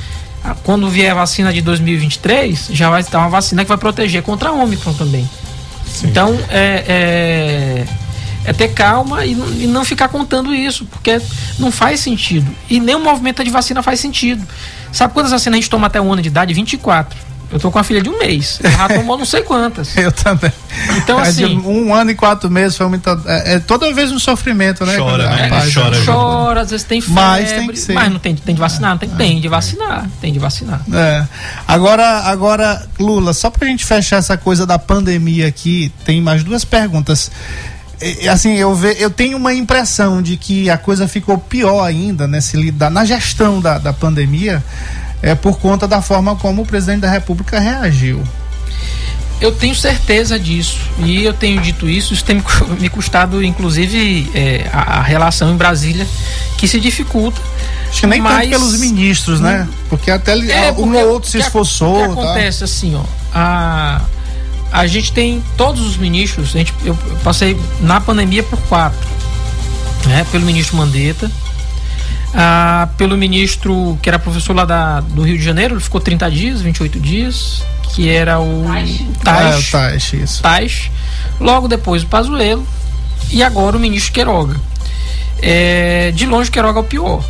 quando 0.62 0.88
vier 0.88 1.12
a 1.12 1.14
vacina 1.14 1.52
de 1.52 1.62
2023, 1.62 2.68
já 2.70 2.88
vai 2.90 3.02
estar 3.02 3.18
uma 3.18 3.28
vacina 3.28 3.64
que 3.64 3.68
vai 3.68 3.78
proteger 3.78 4.22
contra 4.22 4.48
a 4.48 4.52
Omicron 4.52 4.94
também. 4.94 5.28
Sim. 5.86 6.08
Então, 6.08 6.38
é, 6.50 6.84
é, 6.88 7.86
é, 8.44 8.52
ter 8.52 8.68
calma 8.68 9.24
e, 9.24 9.32
e, 9.32 9.66
não 9.66 9.84
ficar 9.84 10.08
contando 10.08 10.54
isso, 10.54 10.84
porque 10.86 11.20
não 11.58 11.70
faz 11.70 12.00
sentido. 12.00 12.50
E 12.68 12.80
nem 12.80 12.94
o 12.94 13.00
movimento 13.00 13.42
de 13.44 13.50
vacina 13.50 13.82
faz 13.82 14.00
sentido. 14.00 14.46
Sabe 14.92 15.14
quantas 15.14 15.32
vacinas 15.32 15.56
a 15.56 15.60
gente 15.60 15.70
toma 15.70 15.86
até 15.86 16.00
um 16.00 16.12
ano 16.12 16.20
de 16.20 16.28
idade? 16.28 16.52
24. 16.52 17.33
Eu 17.54 17.60
tô 17.60 17.70
com 17.70 17.78
a 17.78 17.84
filha 17.84 18.02
de 18.02 18.10
um 18.10 18.18
mês. 18.18 18.58
Ela 18.64 18.88
tomou 18.98 19.16
não 19.16 19.24
sei 19.24 19.42
quantas. 19.42 19.96
Eu 19.96 20.10
também. 20.10 20.52
Então, 20.96 21.16
assim. 21.20 21.56
Um 21.60 21.94
ano 21.94 22.10
e 22.10 22.14
quatro 22.16 22.50
meses 22.50 22.76
foi 22.76 22.88
muito. 22.88 23.08
É, 23.26 23.54
é 23.54 23.58
toda 23.60 23.92
vez 23.94 24.10
um 24.10 24.18
sofrimento, 24.18 24.84
né? 24.84 24.96
Chora, 24.96 25.30
né? 25.30 25.46
Rapaz, 25.46 25.72
chora, 25.72 25.96
chora, 26.04 26.60
às 26.62 26.70
vezes 26.70 26.84
tem 26.84 27.00
febre. 27.00 27.14
Mas 27.14 27.52
tem 27.52 27.68
que 27.68 27.78
ser. 27.78 27.92
Mas 27.92 28.12
não 28.12 28.18
tem, 28.18 28.34
tem 28.34 28.56
de 28.56 28.60
vacinar, 28.60 28.90
não 28.90 28.98
tem, 28.98 29.08
tem 29.08 29.40
de 29.40 29.46
vacinar. 29.46 30.10
Tem 30.20 30.32
de 30.32 30.38
vacinar. 30.40 30.82
É. 30.92 31.24
Agora, 31.68 32.22
agora, 32.24 32.84
Lula, 32.98 33.32
só 33.32 33.48
pra 33.50 33.68
gente 33.68 33.84
fechar 33.84 34.16
essa 34.16 34.36
coisa 34.36 34.66
da 34.66 34.76
pandemia 34.78 35.46
aqui, 35.46 35.92
tem 36.04 36.20
mais 36.20 36.42
duas 36.42 36.64
perguntas 36.64 37.30
assim, 38.30 38.54
eu, 38.54 38.74
ve, 38.74 38.96
eu 38.98 39.08
tenho 39.08 39.36
uma 39.36 39.54
impressão 39.54 40.20
de 40.20 40.36
que 40.36 40.68
a 40.68 40.76
coisa 40.76 41.08
ficou 41.08 41.38
pior 41.38 41.82
ainda 41.82 42.26
nesse, 42.26 42.56
na 42.72 43.04
gestão 43.04 43.60
da, 43.60 43.78
da 43.78 43.92
pandemia, 43.92 44.62
é 45.24 45.34
por 45.34 45.58
conta 45.58 45.88
da 45.88 46.02
forma 46.02 46.36
como 46.36 46.62
o 46.62 46.66
presidente 46.66 47.00
da 47.00 47.10
República 47.10 47.58
reagiu. 47.58 48.22
Eu 49.40 49.50
tenho 49.52 49.74
certeza 49.74 50.38
disso 50.38 50.78
e 50.98 51.24
eu 51.24 51.32
tenho 51.32 51.60
dito 51.62 51.88
isso. 51.88 52.12
Isso 52.12 52.24
tem 52.24 52.42
me 52.78 52.88
custado, 52.90 53.42
inclusive, 53.42 54.30
é, 54.34 54.68
a, 54.70 54.98
a, 54.98 55.02
relação 55.02 55.50
em 55.52 55.56
Brasília, 55.56 56.06
que 56.58 56.68
se 56.68 56.78
dificulta. 56.78 57.40
Acho 57.88 58.00
que 58.00 58.06
nem 58.06 58.20
mas, 58.20 58.48
tanto 58.48 58.50
pelos 58.50 58.78
ministros, 58.78 59.40
né? 59.40 59.66
Porque 59.88 60.10
até 60.10 60.38
é, 60.38 60.72
um 60.72 60.94
ou 60.94 61.08
outro 61.08 61.30
se 61.30 61.38
esforçou. 61.38 61.96
O 61.96 62.08
que 62.08 62.14
tá? 62.14 62.22
acontece 62.22 62.58
tá? 62.58 62.64
assim, 62.66 62.94
ó, 62.94 63.02
a, 63.32 64.02
a 64.70 64.86
gente 64.86 65.10
tem 65.10 65.42
todos 65.56 65.84
os 65.86 65.96
ministros. 65.96 66.54
A 66.54 66.58
gente, 66.58 66.74
eu 66.84 66.94
passei 67.22 67.58
na 67.80 67.98
pandemia 67.98 68.42
por 68.42 68.58
quatro, 68.62 69.08
né? 70.06 70.26
Pelo 70.30 70.44
ministro 70.44 70.76
Mandetta, 70.76 71.30
ah, 72.34 72.88
pelo 72.98 73.16
ministro 73.16 73.96
que 74.02 74.08
era 74.08 74.18
professor 74.18 74.54
lá 74.54 74.64
da, 74.64 75.00
do 75.00 75.22
Rio 75.22 75.38
de 75.38 75.44
Janeiro, 75.44 75.74
ele 75.74 75.80
ficou 75.80 76.00
30 76.00 76.30
dias, 76.30 76.60
28 76.60 76.98
dias, 76.98 77.64
que 77.94 78.08
era 78.08 78.40
o 78.40 78.64
Tais. 79.22 79.72
É, 79.72 80.16
isso. 80.16 80.42
Tais. 80.42 80.90
Logo 81.38 81.68
depois 81.68 82.02
o 82.02 82.06
Pazuello 82.06 82.66
e 83.30 83.42
agora 83.42 83.76
o 83.76 83.80
ministro 83.80 84.12
Queiroga. 84.12 84.56
É, 85.40 86.10
de 86.12 86.26
longe 86.26 86.50
o 86.50 86.52
Queiroga 86.52 86.80
é 86.80 86.82
o 86.82 86.84
pior. 86.84 87.24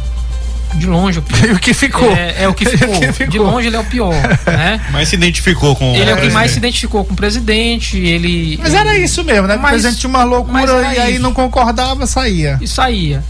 De 0.75 0.87
longe 0.87 1.19
o 1.19 1.23
pior. 1.23 1.51
o 1.55 1.59
que 1.59 1.75
ficou. 1.75 2.11
É, 2.17 2.45
é 2.45 2.49
o, 2.49 2.55
que 2.55 2.65
ficou. 2.65 2.97
o 2.97 3.01
que 3.01 3.13
ficou. 3.13 3.31
De 3.31 3.39
longe 3.39 3.67
ele 3.67 3.77
é 3.77 3.81
o 3.81 3.85
pior. 3.85 4.15
Né? 4.47 4.81
Mas 4.91 5.09
se 5.09 5.17
identificou 5.17 5.75
com 5.75 5.95
Ele 5.95 6.11
é 6.11 6.15
o 6.15 6.21
que 6.21 6.31
mais 6.31 6.53
se 6.53 6.59
identificou 6.59 7.05
com 7.05 7.13
o 7.13 7.17
presidente. 7.17 7.99
Ele, 7.99 8.59
Mas 8.63 8.73
ele... 8.73 8.77
era 8.79 8.99
isso 8.99 9.25
mesmo, 9.25 9.47
né? 9.47 9.57
Mas, 9.57 9.65
o 9.65 9.69
presidente 9.73 10.01
tinha 10.01 10.11
uma 10.11 10.23
loucura 10.23 10.95
e 10.95 10.99
aí 10.99 11.19
não 11.19 11.33
concordava, 11.33 12.07
saía. 12.07 12.59
E 12.61 12.69
saía. 12.69 13.23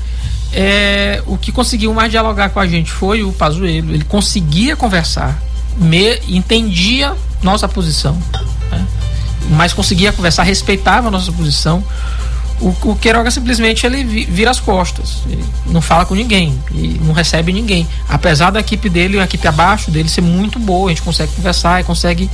É, 0.56 1.20
o 1.26 1.36
que 1.36 1.50
conseguiu 1.50 1.92
mais 1.92 2.10
dialogar 2.12 2.50
com 2.50 2.60
a 2.60 2.66
gente 2.66 2.90
foi 2.90 3.24
o 3.24 3.32
Pazuello. 3.32 3.92
Ele 3.92 4.04
conseguia 4.04 4.76
conversar, 4.76 5.42
me, 5.76 6.16
entendia 6.28 7.12
nossa 7.42 7.68
posição, 7.68 8.16
né? 8.70 8.86
mas 9.50 9.72
conseguia 9.72 10.12
conversar, 10.12 10.44
respeitava 10.44 11.08
a 11.08 11.10
nossa 11.10 11.32
posição. 11.32 11.82
O, 12.60 12.68
o 12.84 12.96
Queiroga 12.96 13.32
simplesmente 13.32 13.84
ele 13.84 14.04
vira 14.04 14.48
as 14.48 14.60
costas, 14.60 15.24
não 15.66 15.80
fala 15.80 16.06
com 16.06 16.14
ninguém, 16.14 16.56
não 17.04 17.12
recebe 17.12 17.52
ninguém. 17.52 17.86
Apesar 18.08 18.50
da 18.50 18.60
equipe 18.60 18.88
dele, 18.88 19.18
a 19.18 19.24
equipe 19.24 19.46
abaixo 19.48 19.90
dele 19.90 20.08
ser 20.08 20.20
muito 20.20 20.60
boa, 20.60 20.86
a 20.86 20.90
gente 20.90 21.02
consegue 21.02 21.32
conversar 21.32 21.80
e 21.80 21.84
consegue 21.84 22.30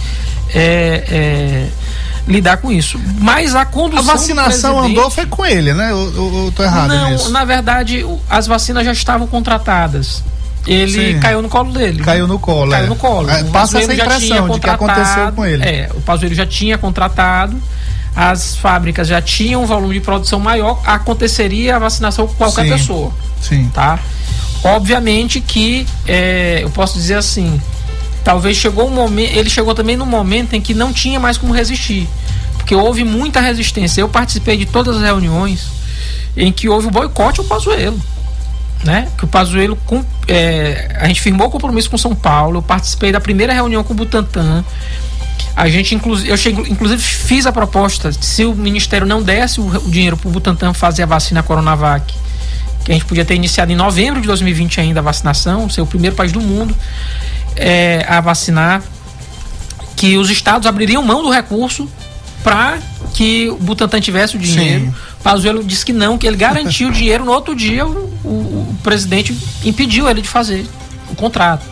é, 0.55 1.05
é, 1.09 1.69
lidar 2.31 2.59
com 2.59 2.71
isso. 2.71 2.99
Mas 3.19 3.55
a 3.55 3.65
condução. 3.65 4.11
A 4.11 4.15
vacinação 4.15 4.81
andou 4.81 5.11
foi 5.11 5.27
com 5.27 5.45
ele, 5.45 5.75
né? 5.75 5.91
Eu, 5.91 5.99
eu, 6.15 6.45
eu 6.47 6.53
tô 6.55 6.63
errado 6.63 6.89
Não, 6.89 7.11
nisso. 7.11 7.31
na 7.31 7.45
verdade, 7.45 8.07
as 8.29 8.47
vacinas 8.47 8.85
já 8.85 8.93
estavam 8.93 9.27
contratadas. 9.27 10.23
Ele 10.67 11.15
Sim. 11.15 11.21
caiu 11.21 11.41
no 11.43 11.49
colo 11.49 11.73
dele. 11.73 12.03
Caiu 12.03 12.27
no 12.27 12.39
colo. 12.39 12.71
Caiu 12.71 12.85
é. 12.85 12.89
no 12.89 12.97
colo. 12.97 13.31
É, 13.31 13.43
passa 13.45 13.79
essa 13.79 13.93
impressão 13.93 14.49
de 14.49 14.61
que 14.61 14.69
aconteceu 14.69 15.33
com 15.33 15.45
ele. 15.45 15.65
É, 15.65 15.91
o 15.95 16.01
Pazuello 16.01 16.35
já 16.35 16.47
tinha 16.47 16.77
contratado, 16.77 17.57
as 18.15 18.57
fábricas 18.57 19.09
já 19.09 19.23
tinham 19.23 19.63
um 19.63 19.67
volume 19.67 19.95
de 19.95 20.01
produção 20.01 20.39
maior, 20.39 20.81
aconteceria 20.85 21.77
a 21.77 21.79
vacinação 21.79 22.27
com 22.27 22.35
qualquer 22.35 22.65
Sim. 22.65 22.71
pessoa. 22.71 23.13
Sim. 23.41 23.71
Tá? 23.73 23.99
Obviamente 24.63 25.41
que 25.41 25.87
é, 26.07 26.61
eu 26.63 26.71
posso 26.71 26.95
dizer 26.95 27.15
assim, 27.15 27.61
talvez 28.23 28.57
chegou 28.57 28.87
um 28.87 28.95
momento, 28.95 29.35
ele 29.35 29.49
chegou 29.49 29.75
também 29.75 29.97
no 29.97 30.05
momento 30.05 30.55
em 30.55 30.61
que 30.61 30.75
não 30.75 30.93
tinha 30.93 31.19
mais 31.19 31.39
como 31.39 31.53
resistir, 31.55 32.07
porque 32.71 32.77
houve 32.77 33.03
muita 33.03 33.41
resistência. 33.41 34.01
Eu 34.01 34.09
participei 34.09 34.57
de 34.57 34.65
todas 34.65 34.97
as 34.97 35.03
reuniões 35.03 35.67
em 36.37 36.53
que 36.53 36.69
houve 36.69 36.87
o 36.87 36.91
boicote 36.91 37.41
ao 37.41 37.47
Pazuello, 37.47 38.01
né? 38.85 39.09
Que 39.19 39.25
o 39.25 39.27
Pazuello 39.27 39.77
é, 40.29 40.97
a 41.01 41.09
gente 41.09 41.21
firmou 41.21 41.51
compromisso 41.51 41.91
com 41.91 41.99
São 41.99 42.15
Paulo. 42.15 42.59
Eu 42.59 42.63
participei 42.63 43.11
da 43.11 43.21
primeira 43.21 43.53
reunião 43.53 43.83
com 43.83 43.93
o 43.93 43.97
Butantan. 43.97 44.65
A 45.57 45.69
gente 45.69 45.97
inclusive, 45.97 46.31
eu 46.31 46.37
chego, 46.37 46.65
inclusive 46.69 47.03
fiz 47.03 47.45
a 47.45 47.51
proposta 47.51 48.13
se 48.13 48.45
o 48.45 48.55
ministério 48.55 49.05
não 49.05 49.21
desse 49.21 49.61
o, 49.61 49.67
o 49.67 49.91
dinheiro 49.91 50.17
para 50.17 50.29
o 50.29 50.31
Butantan 50.31 50.73
fazer 50.73 51.03
a 51.03 51.07
vacina 51.07 51.43
Coronavac, 51.43 52.15
que 52.85 52.93
a 52.93 52.95
gente 52.95 53.05
podia 53.05 53.25
ter 53.25 53.35
iniciado 53.35 53.73
em 53.73 53.75
novembro 53.75 54.21
de 54.21 54.29
2020 54.29 54.81
ainda 54.81 55.01
a 55.01 55.03
vacinação, 55.03 55.69
ser 55.69 55.81
o 55.81 55.87
primeiro 55.87 56.15
país 56.15 56.31
do 56.31 56.41
mundo 56.41 56.73
é, 57.57 58.07
a 58.09 58.21
vacinar, 58.21 58.81
que 59.97 60.17
os 60.17 60.31
estados 60.31 60.69
abririam 60.69 61.03
mão 61.03 61.21
do 61.21 61.31
recurso 61.31 61.89
para 62.43 62.79
que 63.15 63.49
o 63.51 63.57
Butantan 63.57 64.01
tivesse 64.01 64.37
o 64.37 64.39
dinheiro. 64.39 64.87
Sim. 64.87 64.95
Pazuello 65.23 65.63
disse 65.63 65.85
que 65.85 65.93
não, 65.93 66.17
que 66.17 66.27
ele 66.27 66.37
garantiu 66.37 66.89
o 66.89 66.93
dinheiro. 66.93 67.25
No 67.25 67.33
outro 67.33 67.55
dia, 67.55 67.87
o, 67.87 67.91
o, 68.25 68.29
o, 68.29 68.77
presidente 68.83 69.37
impediu 69.65 70.09
ele 70.09 70.23
de 70.23 70.29
fazer 70.29 70.67
o 71.11 71.15
contrato. 71.15 71.65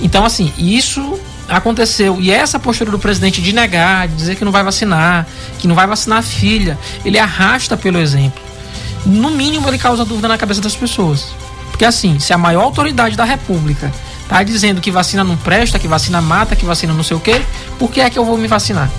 Então, 0.00 0.24
assim, 0.24 0.52
isso 0.58 1.18
aconteceu. 1.48 2.20
E 2.20 2.30
essa 2.30 2.58
postura 2.58 2.90
do 2.90 2.98
presidente 2.98 3.40
de 3.40 3.52
negar, 3.52 4.08
de 4.08 4.14
dizer 4.14 4.36
que 4.36 4.44
não 4.44 4.50
vai 4.50 4.64
vacinar, 4.64 5.26
que 5.58 5.68
não 5.68 5.74
vai 5.74 5.86
vacinar 5.86 6.18
a 6.18 6.22
filha, 6.22 6.78
ele 7.04 7.18
arrasta 7.18 7.76
pelo 7.76 7.98
exemplo. 7.98 8.42
No 9.06 9.30
mínimo, 9.30 9.68
ele 9.68 9.78
causa 9.78 10.04
dúvida 10.04 10.26
na 10.26 10.38
cabeça 10.38 10.60
das 10.60 10.74
pessoas. 10.74 11.28
Porque, 11.70 11.84
assim, 11.84 12.18
se 12.18 12.32
a 12.32 12.38
maior 12.38 12.62
autoridade 12.62 13.16
da 13.16 13.24
República 13.24 13.92
tá 14.28 14.42
dizendo 14.42 14.80
que 14.80 14.90
vacina 14.90 15.22
não 15.22 15.36
presta, 15.36 15.78
que 15.78 15.86
vacina 15.86 16.20
mata, 16.20 16.56
que 16.56 16.64
vacina 16.64 16.94
não 16.94 17.02
sei 17.02 17.16
o 17.16 17.20
quê, 17.20 17.42
por 17.78 17.90
que 17.90 18.00
é 18.00 18.08
que 18.08 18.18
eu 18.18 18.24
vou 18.24 18.38
me 18.38 18.48
vacinar? 18.48 18.90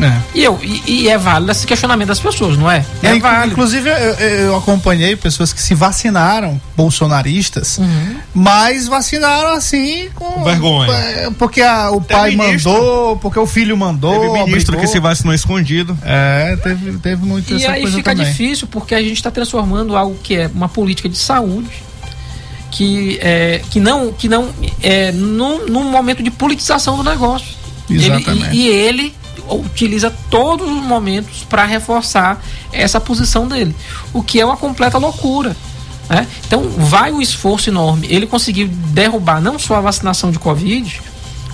É. 0.00 0.20
E, 0.34 0.44
eu, 0.44 0.58
e, 0.62 0.82
e, 0.86 1.08
é 1.08 1.18
válido 1.18 1.52
esse 1.52 1.66
questionamento 1.66 2.08
das 2.08 2.20
pessoas, 2.20 2.56
não 2.56 2.70
é? 2.70 2.84
É, 3.02 3.08
é 3.08 3.18
válido. 3.18 3.52
Inclusive, 3.52 3.90
eu, 3.90 3.94
eu, 3.94 4.56
acompanhei 4.56 5.16
pessoas 5.16 5.52
que 5.52 5.60
se 5.60 5.74
vacinaram, 5.74 6.60
bolsonaristas, 6.74 7.78
uhum. 7.78 8.16
mas 8.34 8.88
vacinaram 8.88 9.50
assim 9.50 10.08
com. 10.14 10.42
Vergonha. 10.42 10.92
É, 10.92 11.30
porque 11.38 11.60
a, 11.60 11.90
o 11.90 12.00
teve 12.00 12.20
pai 12.20 12.36
ministro, 12.36 12.72
mandou, 12.72 13.16
porque 13.18 13.38
o 13.38 13.46
filho 13.46 13.76
mandou. 13.76 14.12
Teve 14.12 14.44
ministro 14.44 14.74
obrigou. 14.74 14.80
que 14.80 14.86
se 14.86 14.98
vacinou 14.98 15.34
escondido. 15.34 15.96
É, 16.02 16.56
teve, 16.62 16.98
teve 16.98 17.24
muito 17.24 17.52
E 17.52 17.66
aí 17.66 17.86
fica 17.86 18.14
também. 18.14 18.26
difícil 18.26 18.66
porque 18.68 18.94
a 18.94 19.02
gente 19.02 19.14
está 19.14 19.30
transformando 19.30 19.96
algo 19.96 20.16
que 20.22 20.36
é 20.36 20.50
uma 20.54 20.68
política 20.68 21.08
de 21.08 21.18
saúde 21.18 21.70
que, 22.70 23.18
é, 23.20 23.60
que 23.70 23.78
não, 23.78 24.10
que 24.12 24.28
não 24.28 24.48
é, 24.82 25.12
num, 25.12 25.66
num 25.66 25.90
momento 25.90 26.22
de 26.22 26.30
politização 26.30 26.96
do 26.96 27.04
negócio. 27.04 27.48
Exatamente. 27.90 28.56
Ele, 28.56 28.56
e, 28.56 28.66
e 28.66 28.68
ele 28.68 29.21
utiliza 29.48 30.12
todos 30.30 30.68
os 30.68 30.82
momentos 30.82 31.44
para 31.48 31.64
reforçar 31.64 32.42
essa 32.72 33.00
posição 33.00 33.46
dele, 33.46 33.74
o 34.12 34.22
que 34.22 34.40
é 34.40 34.44
uma 34.44 34.56
completa 34.56 34.98
loucura. 34.98 35.56
Né? 36.08 36.26
Então, 36.46 36.68
vai 36.68 37.12
um 37.12 37.20
esforço 37.20 37.70
enorme. 37.70 38.06
Ele 38.10 38.26
conseguiu 38.26 38.68
derrubar 38.68 39.40
não 39.40 39.58
só 39.58 39.76
a 39.76 39.80
vacinação 39.80 40.30
de 40.30 40.38
Covid, 40.38 41.00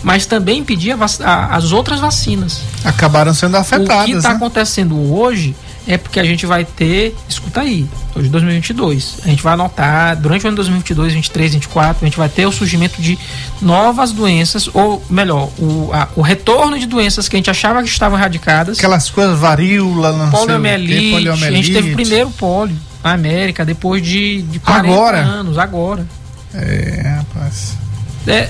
mas 0.02 0.26
também 0.26 0.58
impedir 0.58 0.96
a, 1.24 1.56
as 1.56 1.72
outras 1.72 2.00
vacinas. 2.00 2.60
Acabaram 2.84 3.34
sendo 3.34 3.56
afetadas. 3.56 4.02
O 4.02 4.04
que 4.06 4.12
está 4.12 4.30
né? 4.30 4.36
acontecendo 4.36 5.12
hoje 5.12 5.54
é 5.88 5.96
porque 5.96 6.20
a 6.20 6.24
gente 6.24 6.44
vai 6.44 6.66
ter, 6.66 7.16
escuta 7.26 7.62
aí, 7.62 7.86
hoje 8.14 8.28
2022, 8.28 9.20
a 9.24 9.28
gente 9.28 9.42
vai 9.42 9.54
anotar 9.54 10.14
durante 10.16 10.44
o 10.44 10.48
ano 10.48 10.56
2022, 10.56 11.14
2023, 11.14 11.52
2024, 11.52 12.04
a 12.04 12.06
gente 12.06 12.18
vai 12.18 12.28
ter 12.28 12.44
o 12.46 12.52
surgimento 12.52 13.00
de 13.00 13.18
novas 13.62 14.12
doenças, 14.12 14.68
ou 14.74 15.02
melhor, 15.08 15.48
o, 15.58 15.90
a, 15.90 16.08
o 16.14 16.20
retorno 16.20 16.78
de 16.78 16.86
doenças 16.86 17.26
que 17.26 17.36
a 17.36 17.38
gente 17.38 17.50
achava 17.50 17.82
que 17.82 17.88
estavam 17.88 18.18
erradicadas. 18.18 18.76
Aquelas 18.78 19.08
coisas, 19.08 19.38
varíola, 19.38 20.12
não 20.12 20.30
poliomielite, 20.30 21.10
poliomielite, 21.12 21.46
a 21.46 21.50
gente 21.62 21.72
teve 21.72 21.92
o 21.92 21.94
primeiro 21.94 22.30
pólio 22.32 22.76
na 23.02 23.12
América 23.12 23.64
depois 23.64 24.02
de, 24.02 24.42
de 24.42 24.60
40 24.60 24.92
agora? 24.92 25.18
anos, 25.18 25.56
agora. 25.56 26.06
É, 26.52 27.16
rapaz. 27.16 27.78
É, 28.26 28.46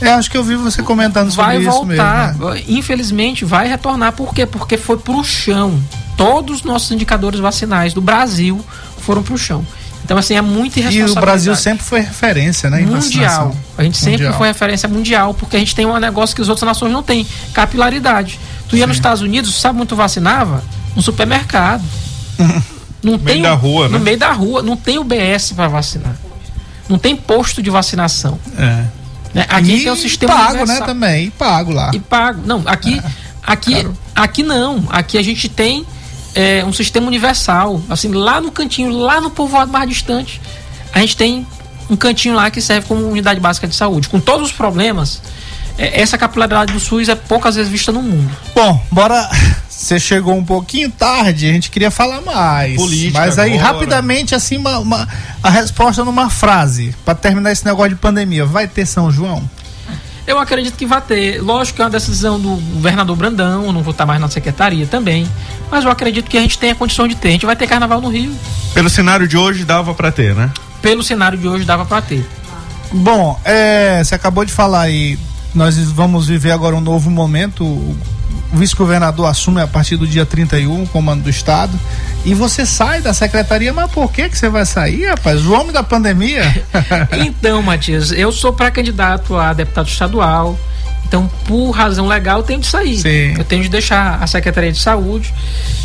é, 0.00 0.10
acho 0.12 0.28
que 0.28 0.36
eu 0.36 0.42
vi 0.42 0.56
você 0.56 0.82
comentando 0.82 1.30
sobre 1.30 1.52
vai 1.52 1.58
isso 1.58 1.70
voltar. 1.70 2.32
mesmo. 2.32 2.50
Né? 2.50 2.62
Infelizmente, 2.66 3.44
vai 3.44 3.68
retornar. 3.68 4.12
Por 4.12 4.34
quê? 4.34 4.44
Porque 4.44 4.76
foi 4.76 4.96
pro 4.96 5.22
chão 5.22 5.80
todos 6.20 6.58
os 6.58 6.62
nossos 6.64 6.90
indicadores 6.90 7.40
vacinais 7.40 7.94
do 7.94 8.02
Brasil 8.02 8.62
foram 8.98 9.22
para 9.22 9.32
o 9.32 9.38
chão. 9.38 9.64
Então, 10.04 10.18
assim, 10.18 10.34
é 10.34 10.42
muito 10.42 10.76
irresponsabilidade. 10.76 11.16
E 11.16 11.18
o 11.18 11.20
Brasil 11.20 11.56
sempre 11.56 11.82
foi 11.82 12.00
referência, 12.00 12.68
né? 12.68 12.80
mundial. 12.82 13.56
A 13.78 13.82
gente 13.82 13.96
sempre 13.96 14.24
mundial. 14.24 14.34
foi 14.34 14.48
referência 14.48 14.86
mundial, 14.86 15.32
porque 15.32 15.56
a 15.56 15.58
gente 15.58 15.74
tem 15.74 15.86
um 15.86 15.96
negócio 15.98 16.36
que 16.36 16.42
as 16.42 16.50
outras 16.50 16.66
nações 16.66 16.92
não 16.92 17.02
têm, 17.02 17.26
capilaridade. 17.54 18.38
Tu 18.68 18.76
ia 18.76 18.82
Sim. 18.82 18.88
nos 18.88 18.96
Estados 18.98 19.22
Unidos, 19.22 19.58
sabe 19.58 19.78
onde 19.78 19.88
tu 19.88 19.96
vacinava? 19.96 20.62
No 20.94 21.00
supermercado. 21.00 21.84
Não 23.02 23.12
no 23.12 23.18
tem 23.18 23.40
meio 23.40 23.42
da 23.42 23.54
rua, 23.54 23.88
no 23.88 23.98
né? 23.98 24.04
meio 24.04 24.18
da 24.18 24.30
rua, 24.30 24.62
não 24.62 24.76
tem 24.76 24.98
UBS 24.98 25.52
para 25.56 25.68
vacinar. 25.68 26.14
Não 26.86 26.98
tem 26.98 27.16
posto 27.16 27.62
de 27.62 27.70
vacinação. 27.70 28.38
É. 28.58 28.84
Né? 29.32 29.46
Aqui 29.48 29.72
e 29.72 29.84
tem 29.84 29.90
o 29.90 29.96
sistema 29.96 30.34
pago, 30.34 30.44
né, 30.44 30.58
universal. 30.58 30.80
né, 30.80 30.86
também, 30.86 31.26
e 31.28 31.30
pago 31.30 31.72
lá. 31.72 31.90
E 31.94 31.98
pago. 31.98 32.42
Não, 32.44 32.62
aqui 32.66 32.98
é. 32.98 33.10
aqui 33.42 33.88
aqui 34.14 34.42
não. 34.42 34.84
Aqui 34.90 35.16
a 35.16 35.22
gente 35.22 35.48
tem 35.48 35.86
é, 36.34 36.64
um 36.64 36.72
sistema 36.72 37.06
universal. 37.06 37.80
Assim, 37.88 38.12
lá 38.12 38.40
no 38.40 38.50
cantinho, 38.50 38.90
lá 38.90 39.20
no 39.20 39.30
povoado 39.30 39.70
mais 39.70 39.88
distante, 39.88 40.40
a 40.92 41.00
gente 41.00 41.16
tem 41.16 41.46
um 41.88 41.96
cantinho 41.96 42.34
lá 42.34 42.50
que 42.50 42.60
serve 42.60 42.86
como 42.86 43.06
unidade 43.08 43.40
básica 43.40 43.66
de 43.66 43.74
saúde. 43.74 44.08
Com 44.08 44.20
todos 44.20 44.48
os 44.48 44.52
problemas, 44.52 45.20
é, 45.76 46.00
essa 46.00 46.16
capilaridade 46.16 46.72
do 46.72 46.80
SUS 46.80 47.08
é 47.08 47.14
poucas 47.14 47.56
vezes 47.56 47.70
vista 47.70 47.90
no 47.90 48.02
mundo. 48.02 48.30
Bom, 48.54 48.82
bora. 48.90 49.28
Você 49.80 49.98
chegou 49.98 50.36
um 50.36 50.44
pouquinho 50.44 50.90
tarde, 50.90 51.48
a 51.48 51.52
gente 51.54 51.70
queria 51.70 51.90
falar 51.90 52.20
mais. 52.20 52.76
Política 52.76 53.18
mas 53.18 53.38
aí, 53.38 53.54
agora. 53.54 53.72
rapidamente, 53.72 54.34
assim, 54.34 54.58
uma, 54.58 54.78
uma, 54.78 55.08
a 55.42 55.48
resposta 55.48 56.04
numa 56.04 56.28
frase, 56.28 56.94
para 57.02 57.14
terminar 57.14 57.50
esse 57.50 57.64
negócio 57.64 57.88
de 57.88 57.96
pandemia. 57.96 58.44
Vai 58.44 58.68
ter 58.68 58.84
São 58.84 59.10
João? 59.10 59.42
Eu 60.26 60.38
acredito 60.38 60.76
que 60.76 60.86
vai 60.86 61.00
ter. 61.00 61.40
Lógico 61.40 61.76
que 61.76 61.82
é 61.82 61.84
uma 61.84 61.90
decisão 61.90 62.38
do 62.38 62.56
governador 62.56 63.16
Brandão, 63.16 63.72
não 63.72 63.82
vou 63.82 63.92
estar 63.92 64.06
mais 64.06 64.20
na 64.20 64.28
secretaria 64.28 64.86
também. 64.86 65.26
Mas 65.70 65.84
eu 65.84 65.90
acredito 65.90 66.28
que 66.28 66.36
a 66.36 66.40
gente 66.40 66.58
tem 66.58 66.70
a 66.70 66.74
condição 66.74 67.08
de 67.08 67.14
ter. 67.14 67.28
A 67.28 67.32
gente 67.32 67.46
vai 67.46 67.56
ter 67.56 67.66
carnaval 67.66 68.00
no 68.00 68.08
Rio. 68.08 68.34
Pelo 68.74 68.90
cenário 68.90 69.26
de 69.26 69.36
hoje 69.36 69.64
dava 69.64 69.94
para 69.94 70.12
ter, 70.12 70.34
né? 70.34 70.50
Pelo 70.82 71.02
cenário 71.02 71.38
de 71.38 71.48
hoje 71.48 71.64
dava 71.64 71.84
para 71.84 72.02
ter. 72.02 72.26
Bom, 72.92 73.38
é, 73.44 74.02
você 74.02 74.14
acabou 74.14 74.44
de 74.44 74.52
falar 74.52 74.82
aí, 74.82 75.18
nós 75.54 75.76
vamos 75.92 76.26
viver 76.26 76.50
agora 76.50 76.74
um 76.74 76.80
novo 76.80 77.10
momento. 77.10 77.96
O 78.52 78.56
vice-governador 78.56 79.26
assume 79.26 79.60
a 79.60 79.66
partir 79.66 79.96
do 79.96 80.06
dia 80.06 80.26
31 80.26 80.82
o 80.82 80.86
comando 80.88 81.22
do 81.22 81.30
estado. 81.30 81.78
E 82.24 82.34
você 82.34 82.66
sai 82.66 83.00
da 83.00 83.14
secretaria, 83.14 83.72
mas 83.72 83.90
por 83.90 84.10
que 84.10 84.28
que 84.28 84.36
você 84.36 84.48
vai 84.48 84.66
sair, 84.66 85.06
rapaz? 85.06 85.44
O 85.46 85.52
homem 85.52 85.72
da 85.72 85.82
pandemia? 85.82 86.42
então, 87.24 87.62
Matias, 87.62 88.12
eu 88.12 88.30
sou 88.32 88.52
pré-candidato 88.52 89.36
a 89.36 89.52
deputado 89.52 89.88
estadual. 89.88 90.58
Então, 91.10 91.28
por 91.44 91.72
razão 91.72 92.06
legal, 92.06 92.38
eu 92.38 92.44
tenho 92.44 92.60
de 92.60 92.68
sair. 92.68 92.96
Sim. 92.98 93.34
Eu 93.36 93.42
tenho 93.42 93.64
de 93.64 93.68
deixar 93.68 94.22
a 94.22 94.26
Secretaria 94.28 94.70
de 94.70 94.78
Saúde. 94.78 95.34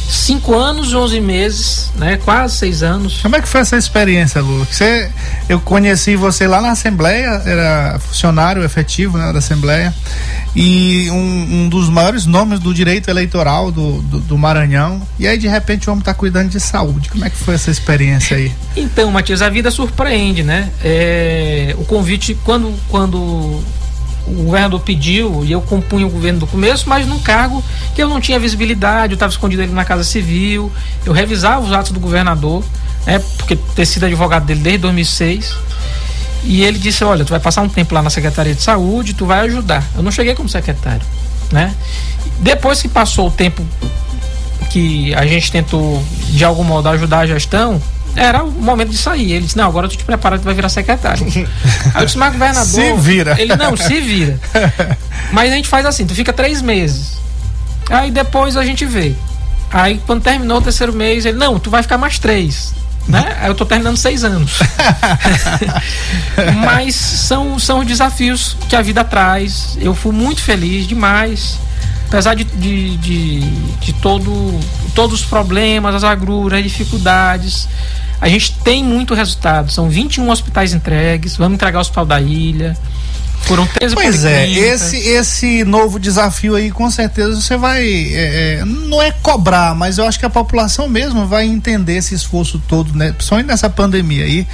Cinco 0.07 0.53
anos, 0.53 0.93
onze 0.93 1.19
meses, 1.19 1.91
né? 1.95 2.17
Quase 2.23 2.57
seis 2.57 2.83
anos. 2.83 3.21
Como 3.23 3.35
é 3.35 3.41
que 3.41 3.47
foi 3.47 3.61
essa 3.61 3.75
experiência, 3.75 4.39
Lu? 4.39 4.63
Você, 4.63 5.09
eu 5.49 5.59
conheci 5.59 6.15
você 6.15 6.45
lá 6.45 6.61
na 6.61 6.69
Assembleia, 6.69 7.41
era 7.43 7.97
funcionário 7.99 8.63
efetivo 8.63 9.17
né, 9.17 9.33
da 9.33 9.39
Assembleia, 9.39 9.91
e 10.55 11.09
um, 11.09 11.63
um 11.63 11.69
dos 11.69 11.89
maiores 11.89 12.27
nomes 12.27 12.59
do 12.59 12.71
direito 12.71 13.09
eleitoral 13.09 13.71
do, 13.71 14.03
do, 14.03 14.19
do 14.19 14.37
Maranhão. 14.37 15.01
E 15.17 15.27
aí, 15.27 15.39
de 15.39 15.47
repente, 15.47 15.89
o 15.89 15.91
homem 15.91 16.01
está 16.01 16.13
cuidando 16.13 16.49
de 16.49 16.59
saúde. 16.59 17.09
Como 17.09 17.25
é 17.25 17.31
que 17.31 17.37
foi 17.37 17.55
essa 17.55 17.71
experiência 17.71 18.37
aí? 18.37 18.51
Então, 18.77 19.09
Matias, 19.09 19.41
a 19.41 19.49
vida 19.49 19.71
surpreende, 19.71 20.43
né? 20.43 20.69
É, 20.83 21.73
o 21.79 21.83
convite, 21.83 22.37
quando, 22.43 22.71
quando 22.89 23.59
o 24.27 24.43
governador 24.43 24.79
pediu 24.81 25.45
e 25.45 25.51
eu 25.51 25.61
compunha 25.61 26.05
o 26.05 26.09
governo 26.09 26.39
do 26.39 26.47
começo, 26.47 26.89
mas 26.89 27.07
num 27.07 27.19
cargo 27.19 27.63
que 27.93 28.01
eu 28.01 28.09
não 28.09 28.19
tinha 28.19 28.39
visibilidade, 28.39 29.13
eu 29.13 29.15
estava 29.15 29.31
escondido 29.31 29.61
ali 29.61 29.71
na 29.71 29.85
Casa 29.85 30.03
Civil, 30.03 30.71
eu 31.05 31.13
revisava 31.13 31.65
os 31.65 31.71
atos 31.71 31.91
do 31.91 31.99
governador, 31.99 32.63
né, 33.05 33.19
porque 33.37 33.55
ter 33.55 33.85
sido 33.85 34.05
advogado 34.05 34.45
dele 34.45 34.61
desde 34.61 34.79
2006. 34.79 35.55
E 36.43 36.63
ele 36.63 36.77
disse: 36.77 37.03
Olha, 37.03 37.25
tu 37.25 37.29
vai 37.29 37.39
passar 37.39 37.61
um 37.61 37.69
tempo 37.69 37.93
lá 37.95 38.03
na 38.03 38.09
Secretaria 38.09 38.53
de 38.53 38.61
Saúde, 38.61 39.15
tu 39.15 39.25
vai 39.25 39.39
ajudar. 39.41 39.83
Eu 39.95 40.03
não 40.03 40.11
cheguei 40.11 40.35
como 40.35 40.47
secretário, 40.47 41.01
né? 41.51 41.73
Depois 42.39 42.81
que 42.81 42.87
passou 42.87 43.27
o 43.27 43.31
tempo 43.31 43.65
que 44.69 45.13
a 45.15 45.25
gente 45.25 45.51
tentou, 45.51 46.03
de 46.29 46.43
algum 46.43 46.63
modo, 46.63 46.89
ajudar 46.89 47.19
a 47.19 47.27
gestão, 47.27 47.81
era 48.15 48.43
o 48.43 48.51
momento 48.51 48.89
de 48.89 48.97
sair. 48.97 49.33
Ele 49.33 49.45
disse, 49.45 49.57
não, 49.57 49.67
agora 49.67 49.87
tu 49.87 49.97
te 49.97 50.03
prepara, 50.03 50.37
tu 50.39 50.43
vai 50.43 50.53
virar 50.53 50.69
secretário. 50.69 51.25
Aí 51.93 52.01
eu 52.01 52.05
disse, 52.05 52.17
mas 52.17 52.33
governador. 52.33 52.65
Se 52.65 52.93
vira. 52.93 53.35
Ele, 53.39 53.55
não, 53.55 53.75
se 53.75 53.99
vira. 54.01 54.39
mas 55.31 55.51
a 55.51 55.55
gente 55.55 55.67
faz 55.67 55.85
assim, 55.85 56.05
tu 56.05 56.15
fica 56.15 56.31
três 56.31 56.61
meses. 56.61 57.17
Aí 57.89 58.11
depois 58.11 58.57
a 58.57 58.63
gente 58.63 58.85
vê. 58.85 59.13
Aí 59.71 60.01
quando 60.05 60.23
terminou 60.23 60.59
o 60.59 60.61
terceiro 60.61 60.93
mês, 60.93 61.25
ele, 61.25 61.37
não, 61.37 61.59
tu 61.59 61.69
vai 61.69 61.81
ficar 61.83 61.97
mais 61.97 62.17
três. 62.17 62.73
Né? 63.07 63.37
Aí 63.39 63.47
eu 63.49 63.55
tô 63.55 63.65
terminando 63.65 63.97
seis 63.97 64.23
anos. 64.23 64.59
mas 66.65 66.95
são, 66.95 67.59
são 67.59 67.79
os 67.79 67.87
desafios 67.87 68.57
que 68.67 68.75
a 68.75 68.81
vida 68.81 69.03
traz. 69.03 69.77
Eu 69.79 69.93
fui 69.93 70.11
muito 70.11 70.41
feliz 70.41 70.87
demais 70.87 71.59
apesar 72.07 72.35
de, 72.35 72.43
de, 72.43 72.97
de, 72.97 73.39
de, 73.79 73.93
todo, 73.93 74.59
todos 74.93 75.21
os 75.21 75.25
problemas, 75.25 75.95
as 75.95 76.03
agruras, 76.03 76.59
as 76.59 76.63
dificuldades, 76.63 77.67
a 78.19 78.27
gente 78.27 78.53
tem 78.59 78.83
muito 78.83 79.13
resultado. 79.13 79.71
São 79.71 79.89
21 79.89 80.29
hospitais 80.29 80.73
entregues, 80.73 81.35
vamos 81.37 81.55
entregar 81.55 81.77
o 81.77 81.81
Hospital 81.81 82.05
da 82.05 82.19
Ilha. 82.21 82.77
Foram 83.45 83.67
13 83.67 83.93
Pois 83.93 84.25
é, 84.25 84.49
esse, 84.49 84.97
esse 84.97 85.63
novo 85.63 85.99
desafio 85.99 86.55
aí, 86.55 86.71
com 86.71 86.89
certeza 86.89 87.39
você 87.39 87.55
vai. 87.55 87.83
É, 87.85 88.59
é, 88.59 88.65
não 88.65 88.99
é 88.99 89.11
cobrar, 89.11 89.75
mas 89.75 89.99
eu 89.99 90.05
acho 90.05 90.17
que 90.17 90.25
a 90.25 90.29
população 90.29 90.89
mesmo 90.89 91.27
vai 91.27 91.45
entender 91.45 91.97
esse 91.97 92.15
esforço 92.15 92.59
todo, 92.67 92.97
né? 92.97 93.11
Principalmente 93.11 93.47
nessa 93.47 93.69
pandemia 93.69 94.23
aí. 94.23 94.47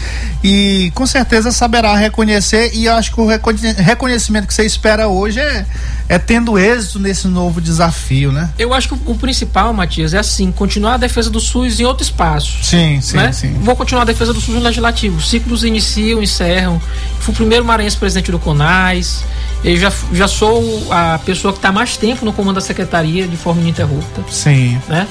E 0.44 0.92
com 0.94 1.06
certeza 1.06 1.52
saberá 1.52 1.96
reconhecer. 1.96 2.72
E 2.74 2.86
eu 2.86 2.94
acho 2.94 3.14
que 3.14 3.22
o 3.22 3.26
reconhecimento 3.26 4.46
que 4.46 4.54
você 4.54 4.66
espera 4.66 5.08
hoje 5.08 5.40
é, 5.40 5.66
é 6.10 6.20
tendo 6.20 6.60
êxito 6.60 7.00
nesse 7.00 7.30
novo 7.30 7.62
desafio, 7.62 8.34
né? 8.34 8.50
Eu 8.60 8.74
acho 8.74 8.90
que 8.90 8.94
o, 8.94 9.12
o 9.12 9.16
principal, 9.16 9.74
Matias, 9.74 10.14
é 10.14 10.18
assim: 10.18 10.52
continuar 10.52 10.96
a 10.96 10.98
defesa 10.98 11.30
do 11.30 11.40
SUS 11.40 11.80
em 11.80 11.86
outro 11.86 12.04
espaço. 12.04 12.62
Sim, 12.62 13.00
sim, 13.00 13.16
né? 13.16 13.32
sim. 13.32 13.54
Vou 13.62 13.76
continuar 13.76 14.02
a 14.02 14.06
defesa 14.06 14.34
do 14.34 14.42
SUS 14.42 14.56
no 14.56 14.62
legislativo. 14.62 15.22
Ciclos 15.22 15.64
iniciam, 15.64 16.22
encerram. 16.22 16.82
Fui 17.22 17.34
o 17.34 17.38
primeiro 17.38 17.64
maranhense 17.64 17.96
presidente 17.96 18.32
do 18.32 18.40
CONAR 18.40 18.81
mais. 18.82 19.24
Eu 19.64 19.78
já, 19.78 19.92
já 20.12 20.28
sou 20.28 20.88
a 20.92 21.20
pessoa 21.20 21.54
que 21.54 21.60
está 21.60 21.72
mais 21.72 21.96
tempo 21.96 22.26
no 22.26 22.34
comando 22.34 22.56
da 22.56 22.62
secretaria 22.62 23.28
de 23.28 23.38
forma 23.38 23.62
ininterrupta. 23.62 24.24
Sim. 24.30 24.80
Né? 24.88 25.08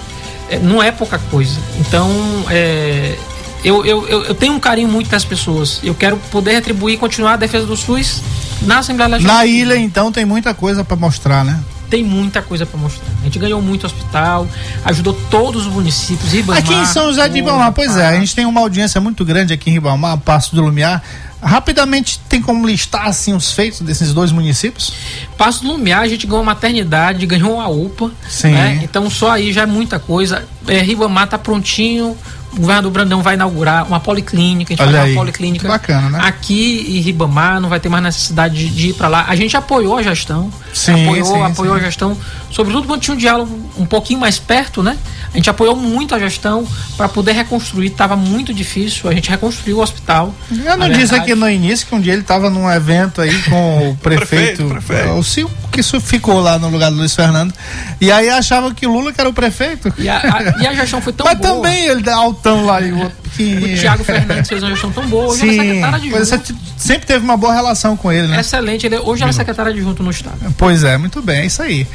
É, 0.49 0.59
não 0.59 0.83
é 0.83 0.91
pouca 0.91 1.19
coisa. 1.31 1.57
Então, 1.79 2.11
é, 2.51 3.17
eu, 3.65 3.85
eu, 3.87 4.09
eu, 4.09 4.35
tenho 4.35 4.55
um 4.55 4.59
carinho 4.59 4.89
muito 4.89 5.09
das 5.09 5.25
pessoas. 5.25 5.81
Eu 5.85 5.95
quero 5.95 6.17
poder 6.33 6.53
retribuir 6.53 6.95
e 6.95 6.99
continuar 6.99 7.35
a 7.35 7.37
defesa 7.37 7.65
do 7.65 7.77
SUS 7.77 8.21
na 8.63 8.79
Assembleia 8.79 9.11
Legislativa. 9.11 9.45
Na 9.45 9.47
ilha, 9.47 9.77
então, 9.77 10.11
tem 10.11 10.25
muita 10.25 10.53
coisa 10.53 10.83
para 10.83 10.97
mostrar, 10.97 11.45
né? 11.45 11.61
Tem 11.91 12.05
muita 12.05 12.41
coisa 12.41 12.65
para 12.65 12.79
mostrar. 12.79 13.09
A 13.21 13.25
gente 13.25 13.39
ganhou 13.39 13.61
muito 13.61 13.85
hospital, 13.85 14.47
ajudou 14.85 15.13
todos 15.29 15.67
os 15.67 15.73
municípios. 15.73 16.33
Ribamar, 16.33 16.63
aqui 16.63 16.73
em 16.73 16.87
São 16.87 17.09
José 17.09 17.29
de 17.29 17.35
Ribamar, 17.35 17.73
pois 17.73 17.97
é, 17.97 18.07
a 18.07 18.15
gente 18.15 18.35
tem 18.35 18.47
uma 18.47 18.61
audiência 18.61 19.01
muito 19.01 19.25
grande 19.25 19.53
aqui 19.53 19.71
em 19.71 19.73
Ribamar, 19.73 20.17
Passo 20.19 20.55
do 20.55 20.63
Lumiar. 20.63 21.03
Rapidamente, 21.43 22.21
tem 22.29 22.41
como 22.43 22.67
listar 22.67 23.07
assim 23.07 23.35
os 23.35 23.53
feitos 23.53 23.81
desses 23.81 24.13
dois 24.13 24.31
municípios? 24.31 24.93
Passo 25.39 25.63
do 25.63 25.73
Lumiar, 25.73 26.03
a 26.03 26.09
gente 26.09 26.27
ganhou 26.27 26.43
uma 26.43 26.53
maternidade, 26.53 27.25
ganhou 27.27 27.55
uma 27.55 27.69
UPA. 27.69 28.11
Sim. 28.29 28.53
Né? 28.53 28.81
Então 28.85 29.09
só 29.09 29.33
aí 29.33 29.53
já 29.53 29.63
é 29.63 29.67
muita 29.67 29.99
coisa. 29.99 30.47
É, 30.69 30.81
Ribamar 30.83 31.29
tá 31.29 31.39
prontinho, 31.39 32.17
o 32.53 32.61
governador 32.61 32.91
Brandão 32.91 33.23
vai 33.23 33.35
inaugurar 33.35 33.87
uma 33.87 34.01
policlínica, 34.01 34.73
a 34.73 34.77
gente 34.77 34.83
Olha 34.87 34.99
vai 34.99 35.07
dar 35.07 35.13
uma 35.13 35.21
policlínica 35.21 35.69
bacana, 35.69 36.11
né? 36.11 36.19
aqui 36.23 36.97
em 36.97 37.01
Ribamar, 37.01 37.61
não 37.61 37.69
vai 37.69 37.79
ter 37.79 37.89
mais 37.89 38.03
necessidade 38.03 38.55
de, 38.55 38.71
de 38.71 38.89
ir 38.89 38.95
para 38.95 39.09
lá. 39.09 39.27
A 39.29 39.37
gente 39.37 39.57
apoiou 39.57 39.97
a 39.97 40.03
gestão, 40.03 40.53
sim, 40.73 41.05
apoiou, 41.05 41.27
sim, 41.27 41.43
apoiou 41.43 41.75
sim. 41.75 41.81
a 41.81 41.85
gestão, 41.85 42.17
sobretudo 42.51 42.87
quando 42.87 43.01
tinha 43.01 43.15
um 43.15 43.19
diálogo 43.19 43.71
um 43.79 43.87
pouquinho 43.87 44.19
mais 44.19 44.39
perto, 44.39 44.83
né? 44.83 44.97
A 45.33 45.37
gente 45.37 45.49
apoiou 45.49 45.77
muito 45.77 46.13
a 46.13 46.19
gestão 46.19 46.67
para 46.97 47.09
poder 47.09 47.33
reconstruir, 47.33 47.87
estava 47.87 48.17
muito 48.17 48.53
difícil, 48.53 49.09
a 49.09 49.15
gente 49.15 49.31
reconstruiu 49.31 49.79
o 49.79 49.81
hospital. 49.81 50.35
Eu 50.51 50.77
não 50.77 50.91
disse 50.91 51.15
aqui 51.15 51.37
no 51.37 51.49
início 51.49 51.87
que 51.87 51.95
um 51.95 52.01
dia 52.01 52.13
ele 52.13 52.23
estava 52.23 52.51
num 52.51 52.69
evento 52.69 53.21
aí 53.21 53.41
com 53.43 53.91
o 53.91 53.97
prefeito, 54.03 54.65
prefeito, 54.67 54.87
prefeito. 54.87 55.13
o 55.13 55.23
Sil 55.23 55.49
que 55.71 55.83
ficou 56.01 56.41
lá 56.41 56.59
no 56.59 56.69
lugar 56.69 56.91
do 56.91 56.97
Luiz 56.97 57.15
Fernando, 57.15 57.55
e 58.01 58.11
aí 58.11 58.29
achava 58.29 58.75
que 58.75 58.87
o 58.87 58.93
Lula 58.93 59.13
que 59.13 59.21
era 59.21 59.31
o 59.31 59.33
prefeito. 59.33 59.93
E 59.99 60.09
a, 60.09 60.19
a, 60.19 60.63
e 60.63 60.67
a 60.67 60.75
gestão 60.75 61.01
foi 61.01 61.13
tão 61.13 61.27
Mas 61.27 61.39
boa. 61.39 61.55
Mas 61.55 61.63
também 61.63 61.87
ele 61.87 62.11
altão 62.11 62.67
lá 62.67 62.81
e 62.81 62.93
o 62.93 62.99
outro 62.99 63.17
O 63.39 63.77
Tiago 63.77 64.05
Fernandes 64.05 64.49
fez 64.49 64.63
uma 64.63 64.71
gestão 64.71 64.91
tão 64.93 65.07
boa, 65.07 65.29
hoje 65.29 65.41
Sim, 65.41 65.49
é 65.49 65.65
secretário 65.65 66.01
de 66.01 66.11
Você 66.11 66.41
sempre 66.77 67.07
teve 67.07 67.25
uma 67.25 67.37
boa 67.37 67.55
relação 67.55 67.97
com 67.97 68.13
ele, 68.13 68.27
né? 68.27 68.41
Excelente, 68.41 68.87
ele, 68.87 68.99
hoje 68.99 69.23
ela 69.23 69.31
é 69.31 69.33
secretária 69.33 69.73
de 69.73 69.81
junto 69.81 70.03
no 70.03 70.11
Estado. 70.11 70.37
Pois 70.59 70.85
é, 70.85 70.97
muito 70.99 71.23
bem, 71.23 71.41
é 71.41 71.47
isso 71.47 71.63
aí. 71.63 71.87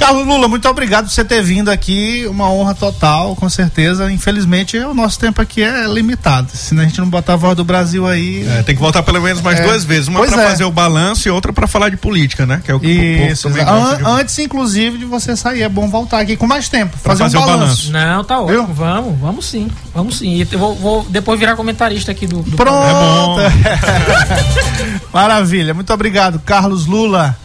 Carlos 0.00 0.26
Lula, 0.26 0.48
muito 0.48 0.66
obrigado 0.66 1.04
por 1.04 1.10
você 1.10 1.22
ter 1.22 1.42
vindo 1.42 1.70
aqui. 1.70 2.26
Uma 2.26 2.50
honra 2.50 2.74
total, 2.74 3.36
com 3.36 3.50
certeza. 3.50 4.10
Infelizmente, 4.10 4.78
o 4.78 4.94
nosso 4.94 5.18
tempo 5.18 5.42
aqui 5.42 5.62
é 5.62 5.86
limitado. 5.86 6.50
Se 6.54 6.74
a 6.74 6.82
gente 6.82 6.98
não 6.98 7.06
botar 7.06 7.34
a 7.34 7.36
voz 7.36 7.54
do 7.54 7.64
Brasil 7.64 8.06
aí. 8.06 8.48
É, 8.48 8.62
tem 8.62 8.74
que 8.74 8.80
voltar 8.80 9.02
pelo 9.02 9.20
menos 9.20 9.42
mais 9.42 9.60
é. 9.60 9.62
duas 9.62 9.84
vezes. 9.84 10.08
Uma 10.08 10.24
para 10.24 10.42
é. 10.42 10.48
fazer 10.48 10.64
o 10.64 10.70
balanço 10.70 11.28
e 11.28 11.30
outra 11.30 11.52
para 11.52 11.66
falar 11.66 11.90
de 11.90 11.98
política, 11.98 12.46
né? 12.46 12.62
Que 12.64 12.70
é 12.70 12.74
o 12.74 12.80
que 12.80 12.88
Isso, 12.88 13.48
o 13.48 13.52
povo 13.52 13.70
An 13.70 13.96
de... 13.98 14.04
Antes, 14.06 14.38
inclusive, 14.38 14.96
de 14.96 15.04
você 15.04 15.36
sair, 15.36 15.60
é 15.60 15.68
bom 15.68 15.86
voltar 15.86 16.20
aqui 16.20 16.34
com 16.34 16.46
mais 16.46 16.66
tempo. 16.70 16.96
Fazer, 16.96 17.24
fazer, 17.24 17.36
um 17.36 17.40
balanço. 17.42 17.90
balanço. 17.90 17.92
Não, 17.92 18.24
tá 18.24 18.40
ótimo. 18.40 18.66
Viu? 18.66 18.74
Vamos, 18.74 19.20
vamos 19.20 19.46
sim. 19.46 19.68
Vamos 19.94 20.16
sim. 20.16 20.46
Eu 20.50 20.58
vou, 20.58 20.74
vou 20.76 21.06
depois 21.10 21.38
virar 21.38 21.56
comentarista 21.56 22.10
aqui 22.10 22.26
do. 22.26 22.40
do 22.40 22.56
Pronto! 22.56 23.40
É 23.42 23.50
Maravilha. 25.12 25.74
Muito 25.74 25.92
obrigado, 25.92 26.40
Carlos 26.40 26.86
Lula. 26.86 27.36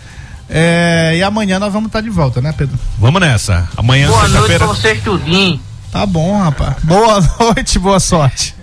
É, 0.50 1.14
e 1.18 1.24
amanhã 1.24 1.60
nós 1.60 1.74
vamos 1.74 1.88
estar 1.88 2.02
de 2.02 2.10
volta, 2.10 2.42
né, 2.42 2.54
Pedro? 2.58 2.78
Vamos 3.00 3.20
nessa. 3.20 3.68
Amanhã, 3.76 4.08
Boa 4.08 4.28
noite 4.28 4.56
pra 4.58 4.68
vocês 4.68 5.04
tudinho. 5.04 5.60
Tá 5.92 6.06
bom, 6.06 6.38
rapaz. 6.38 6.76
Boa 6.84 7.20
noite, 7.40 7.80
boa 7.80 8.00
sorte. 8.00 8.55